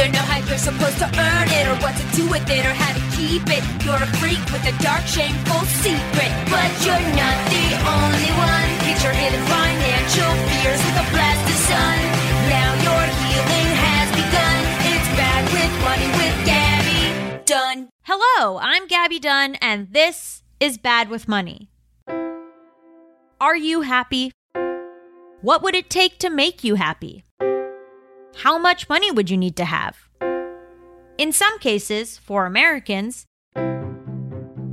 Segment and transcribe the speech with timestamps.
[0.00, 2.72] Don't know how you're supposed to earn it, or what to do with it, or
[2.72, 3.60] how to keep it.
[3.84, 6.32] You're a freak with a dark, shameful secret.
[6.48, 8.80] But you're not the only one.
[9.00, 11.98] Your hidden financial fears with a blast of sun.
[12.52, 14.60] Now your healing has begun.
[14.92, 17.88] It's bad with money with Gabby Dunn.
[18.02, 21.70] Hello, I'm Gabby Dunn, and this is Bad with Money.
[23.40, 24.32] Are you happy?
[25.40, 27.24] What would it take to make you happy?
[28.36, 29.96] How much money would you need to have?
[31.18, 33.26] In some cases, for Americans,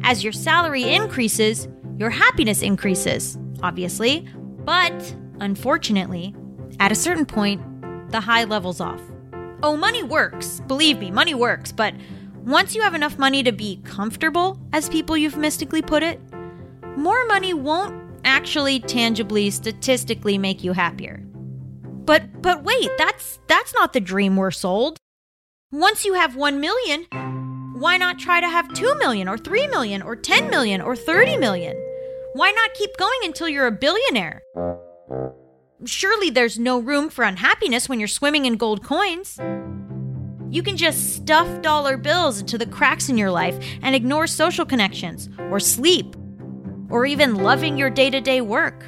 [0.04, 4.28] as your salary increases, your happiness increases, obviously,
[4.64, 6.34] but unfortunately,
[6.80, 7.62] at a certain point,
[8.12, 9.02] the high levels off.
[9.64, 10.62] Oh, money works.
[10.68, 11.94] Believe me, money works, but
[12.46, 16.22] once you have enough money to be comfortable, as people euphemistically put it,
[16.96, 21.24] more money won't actually tangibly statistically make you happier.
[22.08, 24.98] But but wait, that's that's not the dream we're sold.
[25.72, 27.06] Once you have 1 million,
[27.78, 31.36] why not try to have 2 million or 3 million or 10 million or 30
[31.38, 31.76] million?
[32.34, 34.42] Why not keep going until you're a billionaire?
[35.84, 39.38] Surely there's no room for unhappiness when you're swimming in gold coins.
[40.50, 44.66] You can just stuff dollar bills into the cracks in your life and ignore social
[44.66, 46.16] connections, or sleep,
[46.90, 48.86] or even loving your day to day work.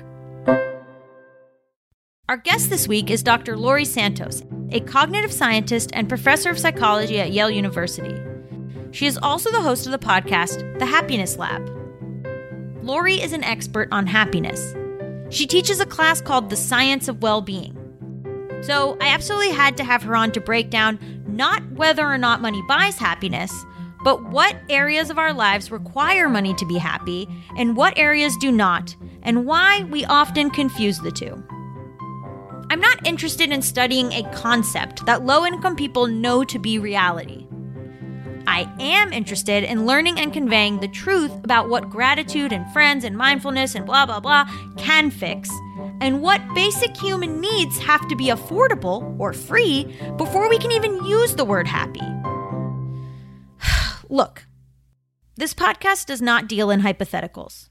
[2.30, 3.58] Our guest this week is Dr.
[3.58, 8.16] Laurie Santos, a cognitive scientist and professor of psychology at Yale University.
[8.92, 11.68] She is also the host of the podcast, The Happiness Lab.
[12.84, 14.76] Laurie is an expert on happiness.
[15.32, 17.76] She teaches a class called The Science of Well Being.
[18.62, 22.44] So I absolutely had to have her on to break down not whether or not
[22.44, 23.52] money buys happiness,
[24.04, 28.52] but what areas of our lives require money to be happy and what areas do
[28.52, 31.44] not, and why we often confuse the two.
[32.72, 37.48] I'm not interested in studying a concept that low income people know to be reality.
[38.46, 43.18] I am interested in learning and conveying the truth about what gratitude and friends and
[43.18, 44.46] mindfulness and blah blah blah
[44.78, 45.50] can fix,
[46.00, 49.86] and what basic human needs have to be affordable or free
[50.18, 52.06] before we can even use the word happy.
[54.10, 54.46] Look,
[55.36, 57.70] this podcast does not deal in hypotheticals.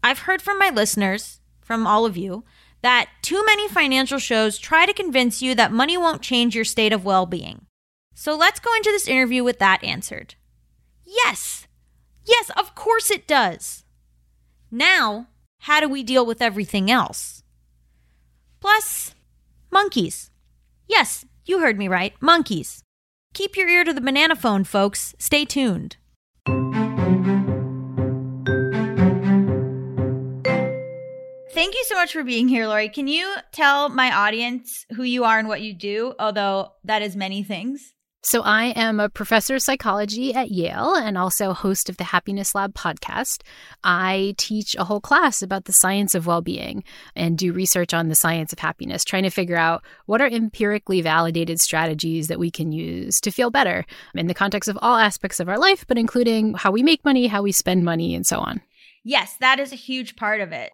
[0.00, 2.44] I've heard from my listeners, from all of you,
[2.82, 6.92] that too many financial shows try to convince you that money won't change your state
[6.92, 7.66] of well being.
[8.14, 10.34] So let's go into this interview with that answered.
[11.04, 11.66] Yes!
[12.24, 13.84] Yes, of course it does!
[14.70, 15.28] Now,
[15.60, 17.42] how do we deal with everything else?
[18.60, 19.14] Plus,
[19.70, 20.30] monkeys.
[20.88, 22.82] Yes, you heard me right, monkeys.
[23.34, 25.14] Keep your ear to the banana phone, folks.
[25.18, 25.96] Stay tuned.
[31.52, 32.88] Thank you so much for being here, Laurie.
[32.88, 36.14] Can you tell my audience who you are and what you do?
[36.18, 37.92] Although that is many things.
[38.24, 42.54] So, I am a professor of psychology at Yale and also host of the Happiness
[42.54, 43.42] Lab podcast.
[43.84, 46.84] I teach a whole class about the science of well being
[47.16, 51.02] and do research on the science of happiness, trying to figure out what are empirically
[51.02, 53.84] validated strategies that we can use to feel better
[54.14, 57.26] in the context of all aspects of our life, but including how we make money,
[57.26, 58.62] how we spend money, and so on.
[59.04, 60.70] Yes, that is a huge part of it.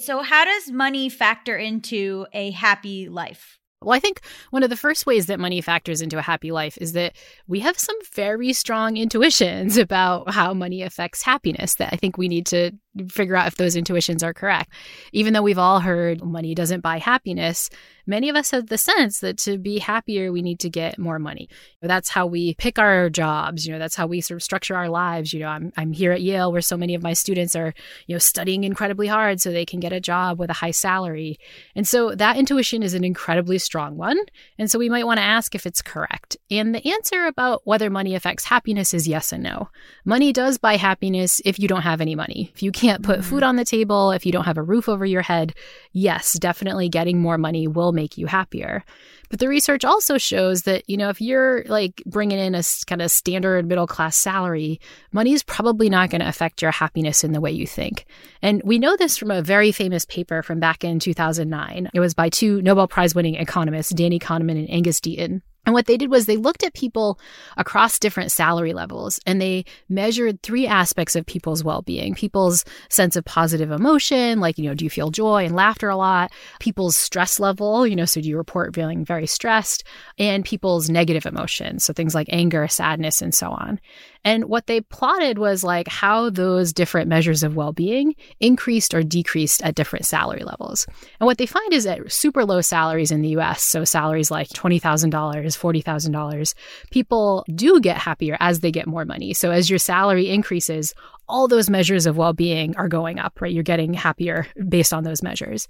[0.00, 3.58] So, how does money factor into a happy life?
[3.82, 4.20] Well, I think
[4.50, 7.16] one of the first ways that money factors into a happy life is that
[7.46, 12.28] we have some very strong intuitions about how money affects happiness that I think we
[12.28, 12.72] need to
[13.08, 14.72] figure out if those intuitions are correct.
[15.12, 17.70] Even though we've all heard money doesn't buy happiness,
[18.06, 21.18] many of us have the sense that to be happier, we need to get more
[21.18, 21.48] money.
[21.80, 23.66] That's how we pick our jobs.
[23.66, 25.32] You know, that's how we sort of structure our lives.
[25.32, 27.72] You know, I'm, I'm here at Yale where so many of my students are,
[28.06, 31.38] you know, studying incredibly hard so they can get a job with a high salary.
[31.76, 34.18] And so that intuition is an incredibly strong one.
[34.58, 36.36] And so we might want to ask if it's correct.
[36.50, 39.68] And the answer about whether money affects happiness is yes and no.
[40.04, 42.50] Money does buy happiness if you don't have any money.
[42.54, 43.48] If you can't put food mm-hmm.
[43.48, 45.54] on the table, if you don't have a roof over your head,
[45.92, 48.84] yes, definitely getting more money will make you happier.
[49.28, 53.02] But the research also shows that, you know, if you're like bringing in a kind
[53.02, 54.80] of standard middle class salary,
[55.12, 58.06] money is probably not going to affect your happiness in the way you think.
[58.42, 61.90] And we know this from a very famous paper from back in 2009.
[61.94, 65.42] It was by two Nobel Prize winning economists, Danny Kahneman and Angus Deaton.
[65.70, 67.20] And what they did was they looked at people
[67.56, 73.14] across different salary levels and they measured three aspects of people's well being people's sense
[73.14, 76.32] of positive emotion, like, you know, do you feel joy and laughter a lot?
[76.58, 79.84] People's stress level, you know, so do you report feeling very stressed?
[80.18, 83.78] And people's negative emotions, so things like anger, sadness, and so on.
[84.24, 89.02] And what they plotted was like how those different measures of well being increased or
[89.02, 90.86] decreased at different salary levels.
[91.18, 94.48] And what they find is that super low salaries in the US, so salaries like
[94.48, 96.54] $20,000, $40,000,
[96.90, 99.32] people do get happier as they get more money.
[99.32, 100.94] So as your salary increases,
[101.28, 103.52] all those measures of well being are going up, right?
[103.52, 105.68] You're getting happier based on those measures.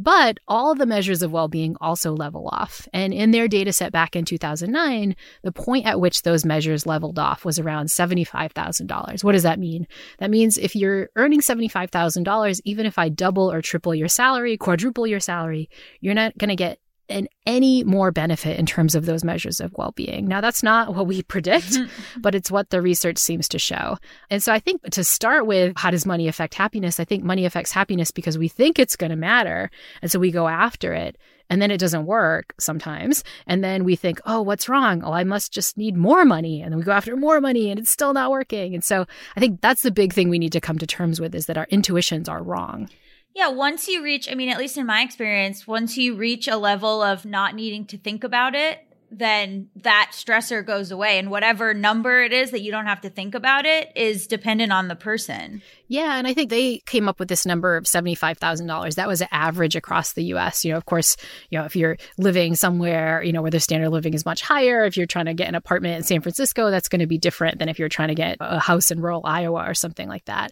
[0.00, 2.86] But all the measures of well being also level off.
[2.92, 7.18] And in their data set back in 2009, the point at which those measures leveled
[7.18, 9.24] off was around $75,000.
[9.24, 9.88] What does that mean?
[10.20, 15.06] That means if you're earning $75,000, even if I double or triple your salary, quadruple
[15.06, 15.68] your salary,
[16.00, 19.72] you're not going to get and any more benefit in terms of those measures of
[19.74, 20.26] well-being.
[20.26, 22.20] Now that's not what we predict, mm-hmm.
[22.20, 23.96] but it's what the research seems to show.
[24.30, 27.00] And so I think to start with how does money affect happiness?
[27.00, 29.70] I think money affects happiness because we think it's going to matter,
[30.02, 31.16] and so we go after it.
[31.50, 33.24] And then it doesn't work sometimes.
[33.46, 35.02] And then we think, oh, what's wrong?
[35.02, 36.60] Oh, I must just need more money.
[36.60, 38.74] And then we go after more money and it's still not working.
[38.74, 41.34] And so I think that's the big thing we need to come to terms with
[41.34, 42.90] is that our intuitions are wrong.
[43.38, 46.56] Yeah, once you reach, I mean, at least in my experience, once you reach a
[46.56, 48.80] level of not needing to think about it,
[49.12, 51.20] then that stressor goes away.
[51.20, 54.72] And whatever number it is that you don't have to think about it is dependent
[54.72, 55.62] on the person.
[55.86, 58.96] Yeah, and I think they came up with this number of $75,000.
[58.96, 60.64] That was an average across the US.
[60.64, 61.16] You know, of course,
[61.48, 64.84] you know, if you're living somewhere, you know, where the standard living is much higher,
[64.84, 67.60] if you're trying to get an apartment in San Francisco, that's going to be different
[67.60, 70.50] than if you're trying to get a house in rural Iowa or something like that.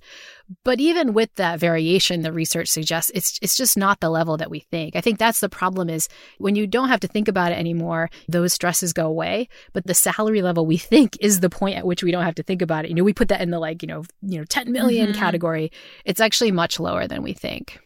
[0.65, 4.51] But even with that variation, the research suggests it's it's just not the level that
[4.51, 4.95] we think.
[4.95, 6.09] I think that's the problem is
[6.39, 9.49] when you don't have to think about it anymore, those stresses go away.
[9.73, 12.45] But the salary level we think is the point at which we don't have to
[12.45, 12.89] think about it.
[12.91, 15.17] You know, we put that in the like, you know, you know, 10 million Mhm.
[15.17, 15.73] category.
[16.05, 17.81] It's actually much lower than we think.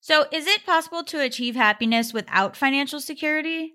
[0.00, 3.72] So, is it possible to achieve happiness without financial security?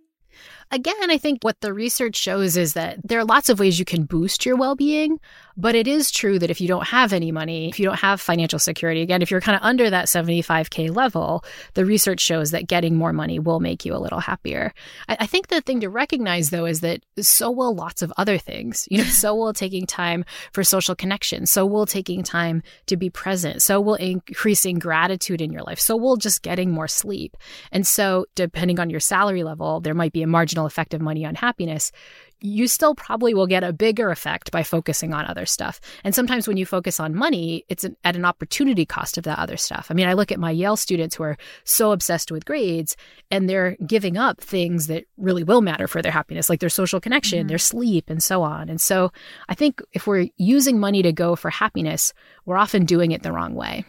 [0.72, 3.84] Again, I think what the research shows is that there are lots of ways you
[3.84, 5.20] can boost your well being,
[5.58, 8.22] but it is true that if you don't have any money, if you don't have
[8.22, 12.68] financial security, again, if you're kind of under that 75K level, the research shows that
[12.68, 14.74] getting more money will make you a little happier.
[15.10, 18.38] I, I think the thing to recognize, though, is that so will lots of other
[18.38, 18.88] things.
[18.90, 20.24] You know, so will taking time
[20.54, 25.52] for social connection, so will taking time to be present, so will increasing gratitude in
[25.52, 27.36] your life, so will just getting more sleep.
[27.72, 31.26] And so, depending on your salary level, there might be a marginal effect of money
[31.26, 31.92] on happiness.
[32.44, 35.80] You still probably will get a bigger effect by focusing on other stuff.
[36.04, 39.38] And sometimes when you focus on money, it's an, at an opportunity cost of that
[39.38, 39.88] other stuff.
[39.90, 42.98] I mean, I look at my Yale students who are so obsessed with grades
[43.30, 47.00] and they're giving up things that really will matter for their happiness, like their social
[47.00, 47.50] connection, Mhm.
[47.50, 48.70] their sleep, and so on.
[48.70, 49.12] And so
[49.48, 52.12] I think if we're using money to go for happiness,
[52.46, 53.86] we're often doing it the wrong way.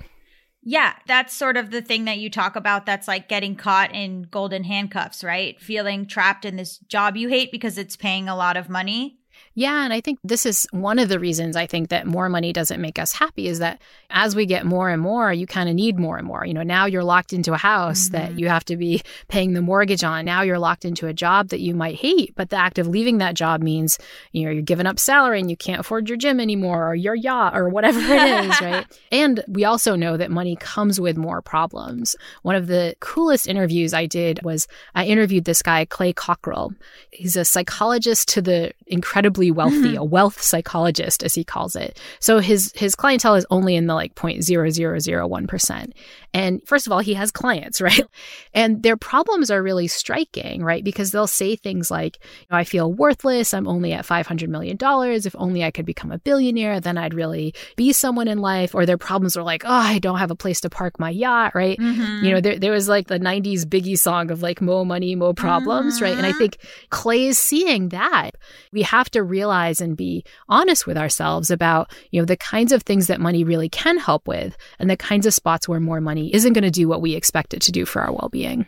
[0.65, 4.23] Yeah, that's sort of the thing that you talk about that's like getting caught in
[4.23, 5.61] golden handcuffs, right?
[5.61, 9.19] Feeling trapped in this job you hate because it's paying a lot of money.
[9.55, 12.53] Yeah, and I think this is one of the reasons I think that more money
[12.53, 15.75] doesn't make us happy is that as we get more and more, you kind of
[15.75, 16.47] need more and more.
[16.47, 18.39] You know, now you're locked into a house that Mhm.
[18.39, 20.25] you have to be paying the mortgage on.
[20.25, 23.19] Now you're locked into a job that you might hate, but the act of leaving
[23.19, 23.99] that job means,
[24.33, 27.15] you know, you're giving up salary and you can't afford your gym anymore or your
[27.15, 28.87] yacht or whatever it is, right?
[29.11, 32.17] And we also know that money comes with more problems.
[32.43, 36.73] One of the coolest interviews I did was I interviewed this guy, Clay Cockrell.
[37.11, 42.01] He's a psychologist to the incredibly wealthy, a wealth psychologist, as he calls it.
[42.21, 45.93] So his his clientele is only in the like 0.0001%.
[46.35, 48.05] And first of all, he has clients, right?
[48.55, 50.83] And their problems are really striking, right?
[50.83, 52.19] Because they'll say things like,
[52.51, 53.53] I feel worthless.
[53.53, 54.79] I'm only at $500 million.
[54.81, 58.75] If only I could become a billionaire, then I'd really be someone in life.
[58.75, 61.55] Or their problems are like, oh, I don't have a place to park my yacht,
[61.55, 61.79] right?
[61.79, 62.25] Mm-hmm.
[62.25, 65.35] You know, there, there was like the 90s Biggie song of like, more money, more
[65.35, 66.05] problems, mm-hmm.
[66.05, 66.17] right?
[66.17, 66.39] And I mm-hmm.
[66.39, 66.59] think
[66.91, 68.33] Clay is seeing that.
[68.73, 72.83] We have to realize and be honest with ourselves about, you know, the kinds of
[72.83, 76.33] things that money really can help with and the kinds of spots where more money
[76.35, 78.67] isn't going to do what we expect it to do for our well being.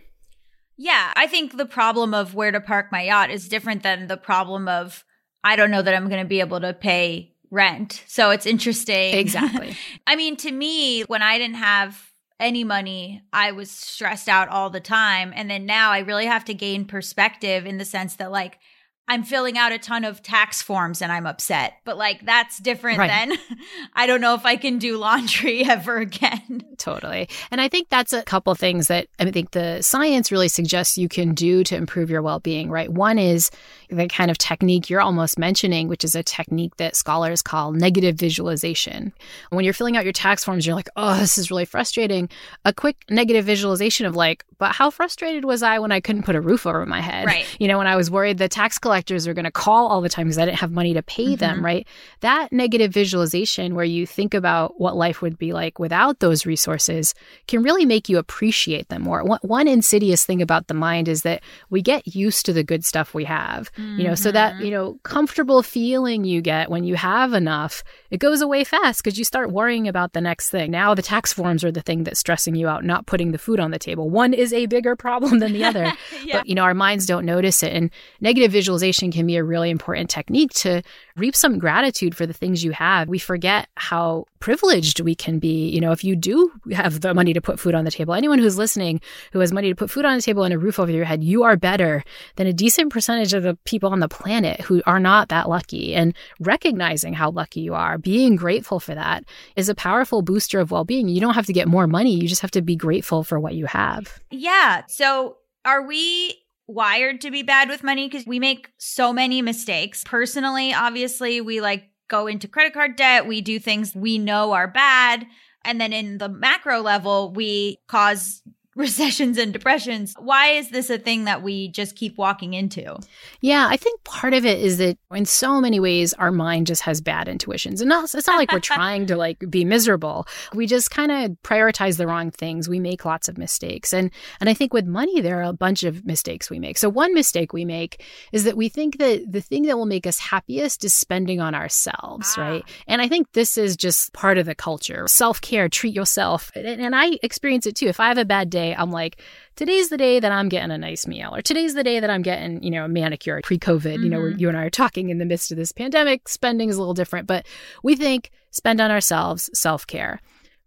[0.76, 4.16] Yeah, I think the problem of where to park my yacht is different than the
[4.16, 5.04] problem of
[5.44, 8.02] I don't know that I'm going to be able to pay rent.
[8.06, 9.14] So it's interesting.
[9.14, 9.76] Exactly.
[10.06, 14.70] I mean, to me, when I didn't have any money, I was stressed out all
[14.70, 15.32] the time.
[15.36, 18.58] And then now I really have to gain perspective in the sense that, like,
[19.06, 21.74] I'm filling out a ton of tax forms and I'm upset.
[21.84, 23.08] But like that's different right.
[23.28, 23.38] than
[23.94, 26.64] I don't know if I can do laundry ever again.
[26.78, 27.28] Totally.
[27.50, 31.08] And I think that's a couple things that I think the science really suggests you
[31.08, 32.90] can do to improve your well-being, right?
[32.90, 33.50] One is
[33.90, 38.16] the kind of technique you're almost mentioning, which is a technique that scholars call negative
[38.16, 39.12] visualization.
[39.50, 42.30] When you're filling out your tax forms, you're like, "Oh, this is really frustrating."
[42.64, 46.36] A quick negative visualization of like, "But how frustrated was I when I couldn't put
[46.36, 47.46] a roof over my head?" Right.
[47.60, 50.00] You know, when I was worried the tax collector collectors are going to call all
[50.00, 51.34] the time because I didn't have money to pay mm-hmm.
[51.34, 51.84] them, right?
[52.20, 57.12] That negative visualization where you think about what life would be like without those resources
[57.48, 59.24] can really make you appreciate them more.
[59.24, 63.14] One, insidious thing about the mind is that we get used to the good stuff
[63.14, 63.98] we have, mm-hmm.
[63.98, 64.64] you know, so that, mm-hmm.
[64.64, 67.82] you know, comfortable feeling you get when you have enough,
[68.14, 70.70] it goes away fast because you start worrying about the next thing.
[70.70, 73.60] Now the tax forms are the thing that's stressing you out, not putting the food
[73.60, 74.08] on the table.
[74.08, 75.92] One is a bigger problem than the other,
[76.24, 76.38] yeah.
[76.38, 77.72] but, you know, our minds don't notice it.
[77.72, 77.90] And
[78.20, 80.82] negative visualization visualization can be a really important technique to
[81.16, 83.08] reap some gratitude for the things you have.
[83.08, 85.68] We forget how privileged we can be.
[85.68, 88.40] You know, if you do have the money to put food on the table, anyone
[88.40, 89.00] who's listening
[89.32, 91.22] who has money to put food on the table and a roof over your head,
[91.22, 92.02] you are better
[92.34, 95.94] than a decent percentage of the people on the planet who are not that lucky.
[95.94, 100.72] And recognizing how lucky you are, being grateful for that is a powerful booster of
[100.72, 101.08] well being.
[101.08, 103.54] You don't have to get more money, you just have to be grateful for what
[103.54, 104.20] you have.
[104.30, 104.82] Yeah.
[104.88, 110.02] So, are we wired to be bad with money because we make so many mistakes.
[110.04, 114.68] Personally, obviously, we like go into credit card debt, we do things we know are
[114.68, 115.26] bad.
[115.64, 118.42] And then in the macro level, we cause
[118.76, 120.14] recessions and depressions.
[120.18, 122.98] Why is this a thing that we just keep walking into?
[123.40, 126.82] Yeah, I think part of it is that in so many ways our mind just
[126.82, 127.80] has bad intuitions.
[127.80, 130.26] And not, it's not like we're trying to like be miserable.
[130.52, 132.68] We just kind of prioritize the wrong things.
[132.68, 133.92] We make lots of mistakes.
[133.92, 136.78] And and I think with money there are a bunch of mistakes we make.
[136.78, 138.02] So one mistake we make
[138.32, 141.54] is that we think that the thing that will make us happiest is spending on
[141.54, 142.40] ourselves, ah.
[142.40, 142.64] right?
[142.86, 145.06] And I think this is just part of the culture.
[145.06, 146.50] Self-care, treat yourself.
[146.54, 147.86] And, and I experience it too.
[147.86, 149.20] If I have a bad day, day, I'm like,
[149.56, 152.22] today's the day that I'm getting a nice meal, or today's the day that I'm
[152.22, 153.80] getting, you know, a manicure pre COVID.
[153.80, 154.02] Mm-hmm.
[154.02, 154.40] You know, where mm-hmm.
[154.40, 156.94] you and I are talking in the midst of this pandemic, spending is a little
[156.94, 157.46] different, but
[157.82, 160.20] we think spend on ourselves, self care.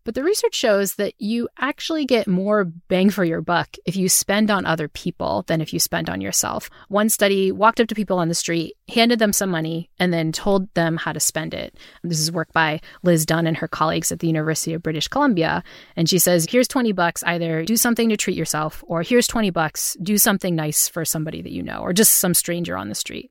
[0.08, 4.08] But the research shows that you actually get more bang for your buck if you
[4.08, 6.70] spend on other people than if you spend on yourself.
[6.88, 10.32] One study walked up to people on the street, handed them some money, and then
[10.32, 11.76] told them how to spend it.
[12.04, 15.62] This is work by Liz Dunn and her colleagues at the University of British Columbia.
[15.98, 19.50] And she says, here's 20 bucks, either do something to treat yourself, or here's 20
[19.50, 22.96] bucks, do something nice for somebody that you know, or just some stranger on the
[22.96, 23.30] street.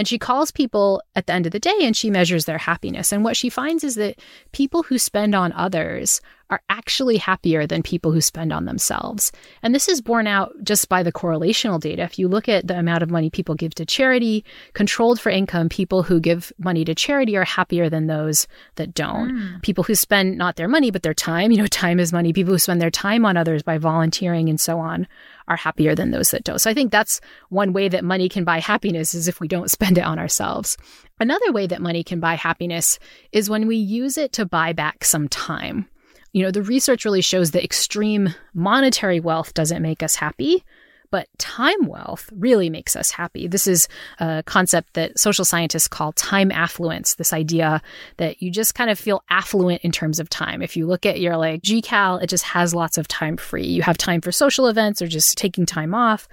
[0.00, 3.12] And she calls people at the end of the day and she measures their happiness.
[3.12, 4.18] And what she finds is that
[4.50, 9.30] people who spend on others are actually happier than people who spend on themselves.
[9.62, 12.02] And this is borne out just by the correlational data.
[12.02, 15.68] If you look at the amount of money people give to charity, controlled for income,
[15.68, 19.30] people who give money to charity are happier than those that don't.
[19.30, 19.62] Mm.
[19.62, 22.32] People who spend not their money, but their time, you know, time is money.
[22.32, 25.06] People who spend their time on others by volunteering and so on
[25.46, 26.60] are happier than those that don't.
[26.60, 29.70] So I think that's one way that money can buy happiness is if we don't
[29.70, 30.76] spend it on ourselves.
[31.18, 32.98] Another way that money can buy happiness
[33.32, 35.89] is when we use it to buy back some time.
[36.32, 40.64] You know, the research really shows that extreme monetary wealth doesn't make us happy,
[41.10, 43.48] but time wealth really makes us happy.
[43.48, 43.88] This is
[44.20, 47.82] a concept that social scientists call time affluence, this idea
[48.18, 50.62] that you just kind of feel affluent in terms of time.
[50.62, 53.66] If you look at your like GCal, it just has lots of time free.
[53.66, 56.28] You have time for social events or just taking time off.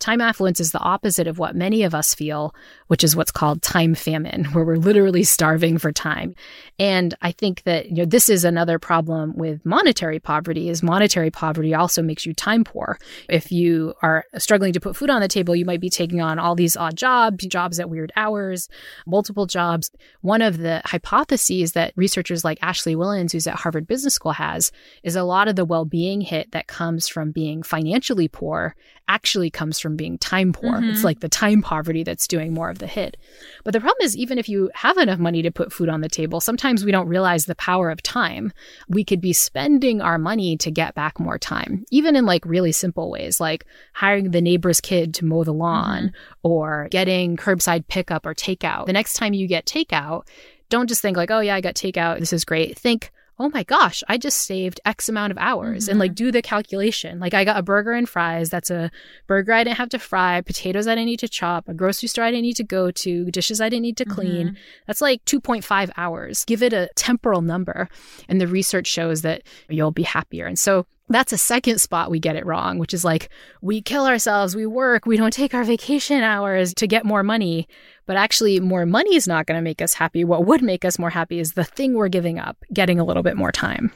[0.00, 2.54] Time affluence is the opposite of what many of us feel,
[2.86, 6.34] which is what's called time famine, where we're literally starving for time.
[6.78, 11.30] And I think that, you know, this is another problem with monetary poverty is monetary
[11.30, 12.98] poverty also makes you time poor.
[13.28, 16.38] If you are struggling to put food on the table, you might be taking on
[16.38, 18.68] all these odd jobs, jobs at weird hours,
[19.06, 19.90] multiple jobs.
[20.22, 24.72] One of the hypotheses that researchers like Ashley Whillans, who's at Harvard Business School, has
[25.02, 28.74] is a lot of the well-being hit that comes from being financially poor
[29.10, 30.70] actually comes from being time poor.
[30.70, 30.90] Mm-hmm.
[30.90, 33.16] It's like the time poverty that's doing more of the hit.
[33.64, 36.08] But the problem is, even if you have enough money to put food on the
[36.08, 38.52] table, sometimes we don't realize the power of time.
[38.88, 42.70] We could be spending our money to get back more time, even in like really
[42.70, 46.48] simple ways, like hiring the neighbor's kid to mow the lawn mm-hmm.
[46.48, 48.86] or getting curbside pickup or takeout.
[48.86, 50.28] The next time you get takeout,
[50.68, 52.20] don't just think like, oh yeah, I got takeout.
[52.20, 52.78] This is great.
[52.78, 53.10] Think,
[53.40, 55.92] oh my gosh, I just saved X amount of hours mm-hmm.
[55.92, 56.26] and like mm-hmm.
[56.26, 57.18] do the calculation.
[57.18, 58.50] Like I got a burger and fries.
[58.50, 58.90] That's a
[59.26, 62.24] burger I didn't have to fry, potatoes I didn't need to chop, a grocery store
[62.24, 64.48] I didn't need to go to, dishes I didn't need to clean.
[64.48, 64.56] Mm-hmm.
[64.86, 66.44] That's like 2.5 hours.
[66.44, 67.88] Give it a temporal number.
[68.28, 70.46] And the research shows that you'll be happier.
[70.46, 73.30] And so that's a second spot we get it wrong, which is like
[73.60, 77.66] we kill ourselves, we work, we don't take our vacation hours to get more money.
[78.10, 80.24] But actually, more money is not going to make us happy.
[80.24, 83.22] What would make us more happy is the thing we're giving up, getting a little
[83.22, 83.92] bit more time.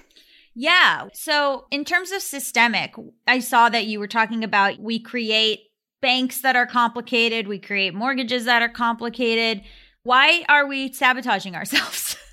[0.54, 1.08] Yeah.
[1.12, 2.94] So, in terms of systemic,
[3.26, 5.62] I saw that you were talking about we create
[6.00, 9.62] banks that are complicated, we create mortgages that are complicated.
[10.04, 12.16] Why are we sabotaging ourselves?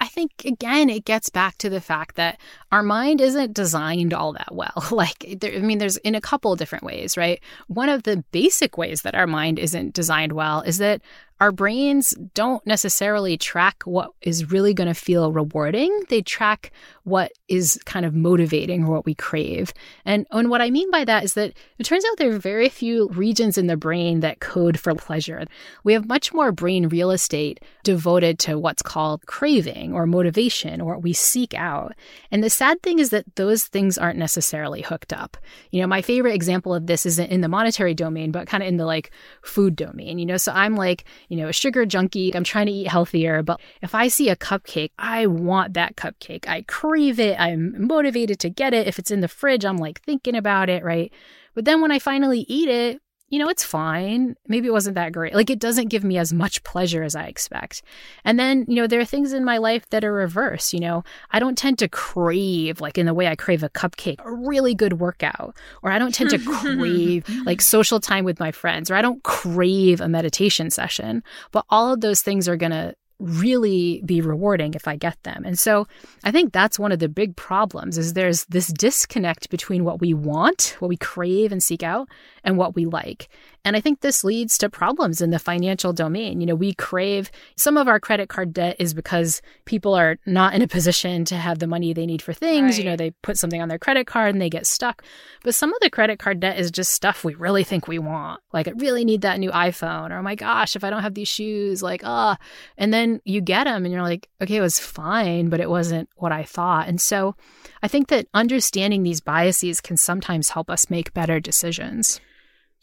[0.00, 2.40] I think, again, it gets back to the fact that
[2.72, 4.84] our mind isn't designed all that well.
[4.90, 7.40] Like, there, I mean, there's in a couple different ways, right?
[7.66, 11.02] One of the basic ways that our mind isn't designed well is that
[11.40, 16.04] our brains don't necessarily track what is really going to feel rewarding.
[16.08, 16.70] They track
[17.02, 19.74] what is kind of motivating or what we crave.
[20.04, 22.68] And, and what I mean by that is that it turns out there are very
[22.68, 25.44] few regions in the brain that code for pleasure.
[25.82, 30.94] We have much more brain real estate devoted to what's called craving or motivation or
[30.94, 31.94] what we seek out.
[32.30, 35.36] And the sad thing is that those things aren't necessarily hooked up.
[35.72, 38.68] You know, my favorite example of this isn't in the monetary domain, but kind of
[38.68, 39.10] in the like
[39.42, 40.18] food domain.
[40.18, 42.34] You know, so I'm like, you know, a sugar junkie.
[42.34, 46.48] I'm trying to eat healthier, but if I see a cupcake, I want that cupcake.
[46.48, 47.38] I crave it.
[47.38, 48.86] I'm motivated to get it.
[48.86, 51.12] If it's in the fridge, I'm like thinking about it, right?
[51.54, 54.36] But then when I finally eat it, you know, it's fine.
[54.46, 55.34] Maybe it wasn't that great.
[55.34, 57.82] Like, it doesn't give me as much pleasure as I expect.
[58.24, 60.72] And then, you know, there are things in my life that are reverse.
[60.72, 64.24] You know, I don't tend to crave, like in the way I crave a cupcake,
[64.24, 68.52] a really good workout, or I don't tend to crave like social time with my
[68.52, 71.22] friends, or I don't crave a meditation session.
[71.50, 75.44] But all of those things are going to really be rewarding if I get them.
[75.44, 75.86] And so
[76.24, 80.14] I think that's one of the big problems is there's this disconnect between what we
[80.14, 82.08] want, what we crave and seek out
[82.44, 83.28] and what we like.
[83.64, 86.40] And I think this leads to problems in the financial domain.
[86.40, 90.54] You know, we crave some of our credit card debt is because people are not
[90.54, 92.76] in a position to have the money they need for things.
[92.76, 92.78] Right.
[92.78, 95.02] You know, they put something on their credit card and they get stuck.
[95.42, 98.40] But some of the credit card debt is just stuff we really think we want.
[98.52, 100.10] Like, I really need that new iPhone.
[100.10, 102.36] Or, oh my gosh, if I don't have these shoes, like, ah.
[102.38, 102.44] Oh.
[102.76, 106.10] And then you get them and you're like, okay, it was fine, but it wasn't
[106.16, 106.86] what I thought.
[106.86, 107.34] And so
[107.82, 112.20] I think that understanding these biases can sometimes help us make better decisions.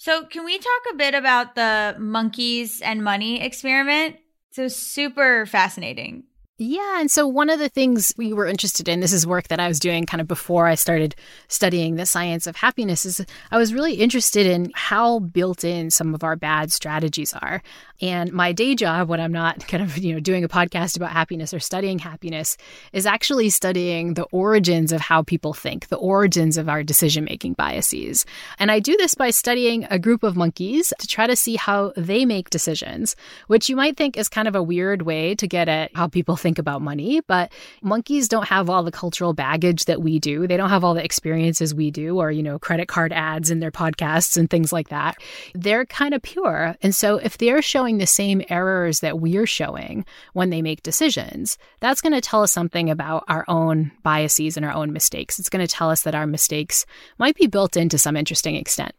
[0.01, 4.15] So, can we talk a bit about the monkeys and money experiment?
[4.49, 6.23] So, super fascinating.
[6.63, 7.01] Yeah.
[7.01, 9.67] And so, one of the things we were interested in, this is work that I
[9.67, 11.15] was doing kind of before I started
[11.47, 16.13] studying the science of happiness, is I was really interested in how built in some
[16.13, 17.63] of our bad strategies are.
[17.99, 21.09] And my day job, when I'm not kind of, you know, doing a podcast about
[21.09, 22.57] happiness or studying happiness,
[22.93, 27.53] is actually studying the origins of how people think, the origins of our decision making
[27.53, 28.23] biases.
[28.59, 31.91] And I do this by studying a group of monkeys to try to see how
[31.97, 33.15] they make decisions,
[33.47, 36.35] which you might think is kind of a weird way to get at how people
[36.35, 37.21] think about money.
[37.27, 40.47] But monkeys don't have all the cultural baggage that we do.
[40.47, 43.59] They don't have all the experiences we do, or, you know, credit card ads in
[43.59, 45.17] their podcasts and things like that.
[45.53, 46.75] They're kind of pure.
[46.81, 50.83] And so if they're showing showing the same errors that we're showing when they make
[50.83, 55.39] decisions, that's going to tell us something about our own biases and our own mistakes.
[55.39, 56.85] It's going to tell us that our mistakes
[57.17, 58.93] might be built in to some interesting extent.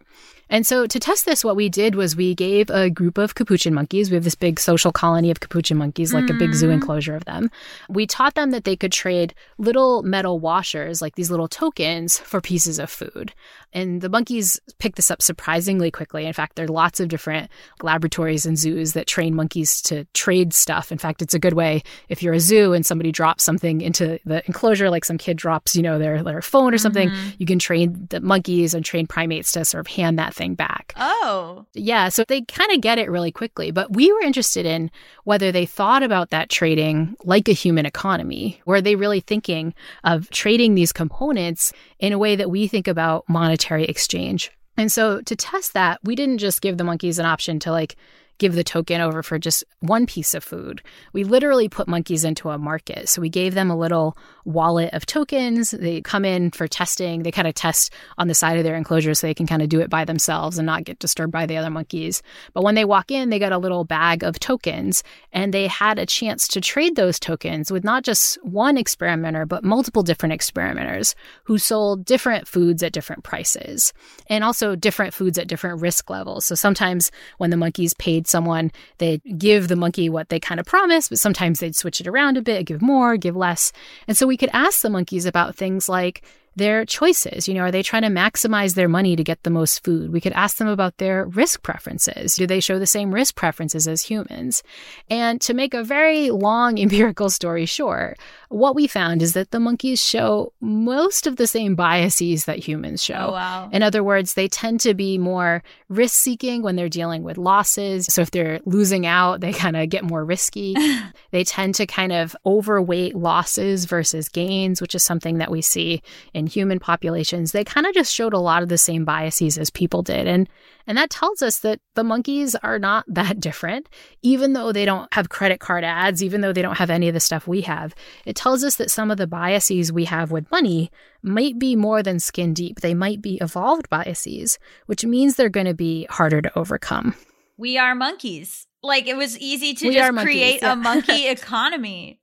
[0.52, 3.72] And so to test this, what we did was we gave a group of capuchin
[3.72, 6.36] monkeys, we have this big social colony of capuchin monkeys, like mm.
[6.36, 6.74] a big zoo mm.
[6.74, 7.50] enclosure of them.
[7.88, 12.42] We taught them that they could trade little metal washers, like these little tokens, for
[12.42, 13.32] pieces of food.
[13.72, 16.26] And the monkeys pick this up surprisingly quickly.
[16.26, 17.50] In fact, there are lots of different
[17.82, 20.92] laboratories and zoos that train monkeys to trade stuff.
[20.92, 24.18] In fact, it's a good way if you're a zoo and somebody drops something into
[24.26, 27.30] the enclosure, like some kid drops, you know, their, their phone or something, mm-hmm.
[27.38, 30.92] you can train the monkeys and train primates to sort of hand that thing back.
[30.96, 31.64] Oh.
[31.72, 32.10] Yeah.
[32.10, 33.70] So they kind of get it really quickly.
[33.70, 34.90] But we were interested in
[35.24, 38.60] whether they thought about that trading like a human economy.
[38.66, 39.72] Were they really thinking
[40.04, 44.50] of trading these components in a way that we think about monetary exchange?
[44.76, 47.96] And so to test that, we didn't just give the monkeys an option to like
[48.42, 50.82] give the token over for just one piece of food.
[51.12, 53.08] We literally put monkeys into a market.
[53.08, 55.70] So we gave them a little wallet of tokens.
[55.70, 57.22] They come in for testing.
[57.22, 59.68] They kind of test on the side of their enclosure so they can kind of
[59.68, 62.20] do it by themselves and not get disturbed by the other monkeys.
[62.52, 66.00] But when they walk in, they got a little bag of tokens and they had
[66.00, 71.14] a chance to trade those tokens with not just one experimenter, but multiple different experimenters
[71.44, 73.92] who sold different foods at different prices
[74.26, 76.44] and also different foods at different risk levels.
[76.44, 80.66] So sometimes when the monkeys paid someone, they'd give the monkey what they kind of
[80.66, 83.72] promised, but sometimes they'd switch it around a bit, give more, give less.
[84.08, 86.24] And so we could ask the monkeys about things like
[86.56, 87.48] their choices.
[87.48, 90.12] You know, are they trying to maximize their money to get the most food?
[90.12, 92.34] We could ask them about their risk preferences.
[92.34, 94.62] Do they show the same risk preferences as humans?
[95.08, 99.60] And to make a very long empirical story short, what we found is that the
[99.60, 103.28] monkeys show most of the same biases that humans show.
[103.28, 103.70] Oh, wow.
[103.72, 108.06] In other words, they tend to be more risk seeking when they're dealing with losses.
[108.06, 110.76] So if they're losing out, they kind of get more risky.
[111.30, 116.02] they tend to kind of overweight losses versus gains, which is something that we see
[116.34, 119.56] in in human populations, they kind of just showed a lot of the same biases
[119.56, 120.26] as people did.
[120.26, 120.48] And
[120.86, 123.88] and that tells us that the monkeys are not that different,
[124.22, 127.14] even though they don't have credit card ads, even though they don't have any of
[127.14, 127.94] the stuff we have.
[128.26, 130.90] It tells us that some of the biases we have with money
[131.22, 132.80] might be more than skin deep.
[132.80, 137.14] They might be evolved biases, which means they're going to be harder to overcome.
[137.56, 138.66] We are monkeys.
[138.82, 140.72] Like it was easy to we just create yeah.
[140.72, 142.18] a monkey economy.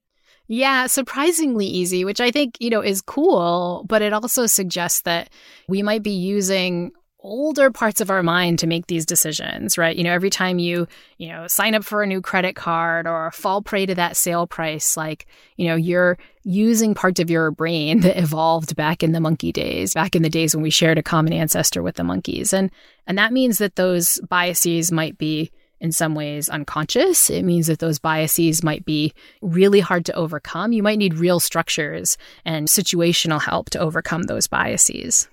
[0.51, 5.29] Yeah, surprisingly easy, which I think, you know, is cool, but it also suggests that
[5.67, 9.95] we might be using older parts of our mind to make these decisions, right?
[9.95, 10.87] You know, every time you,
[11.19, 14.47] you know, sign up for a new credit card or fall prey to that sale
[14.47, 19.19] price, like, you know, you're using parts of your brain that evolved back in the
[19.19, 22.53] monkey days, back in the days when we shared a common ancestor with the monkeys.
[22.53, 22.71] And
[23.05, 27.29] and that means that those biases might be in some ways unconscious.
[27.29, 30.71] It means that those biases might be really hard to overcome.
[30.71, 35.27] You might need real structures and situational help to overcome those biases.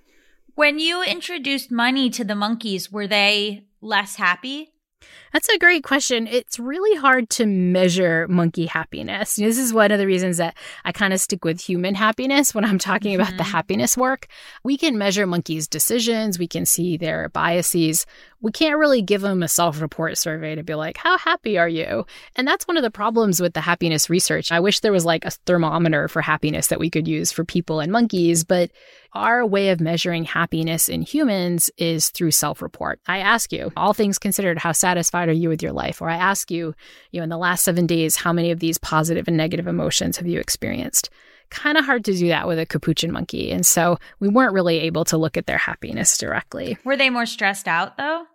[0.54, 4.72] When you introduced money to the monkeys, were they less happy?
[5.32, 6.26] That's a great question.
[6.26, 9.36] It's really hard to measure monkey happiness.
[9.36, 12.64] This is one of the reasons that I kind of stick with human happiness when
[12.64, 13.20] I'm talking mm-hmm.
[13.20, 13.52] about the mm-hmm.
[13.52, 14.28] happiness work.
[14.64, 18.06] We can measure monkeys' decisions, we can see their biases,
[18.40, 21.68] we can't really give them a self report survey to be like, how happy are
[21.68, 22.06] you?
[22.36, 24.52] And that's one of the problems with the happiness research.
[24.52, 27.80] I wish there was like a thermometer for happiness that we could use for people
[27.80, 28.70] and monkeys, but
[29.16, 33.00] our way of measuring happiness in humans is through self report.
[33.06, 36.00] I ask you, all things considered, how satisfied are you with your life?
[36.00, 36.74] Or I ask you,
[37.10, 40.16] you know, in the last seven days, how many of these positive and negative emotions
[40.18, 41.10] have you experienced?
[41.48, 43.52] kind of hard to do that with a capuchin monkey.
[43.52, 46.76] And so we weren't really able to look at their happiness directly.
[46.84, 48.26] Were they more stressed out though?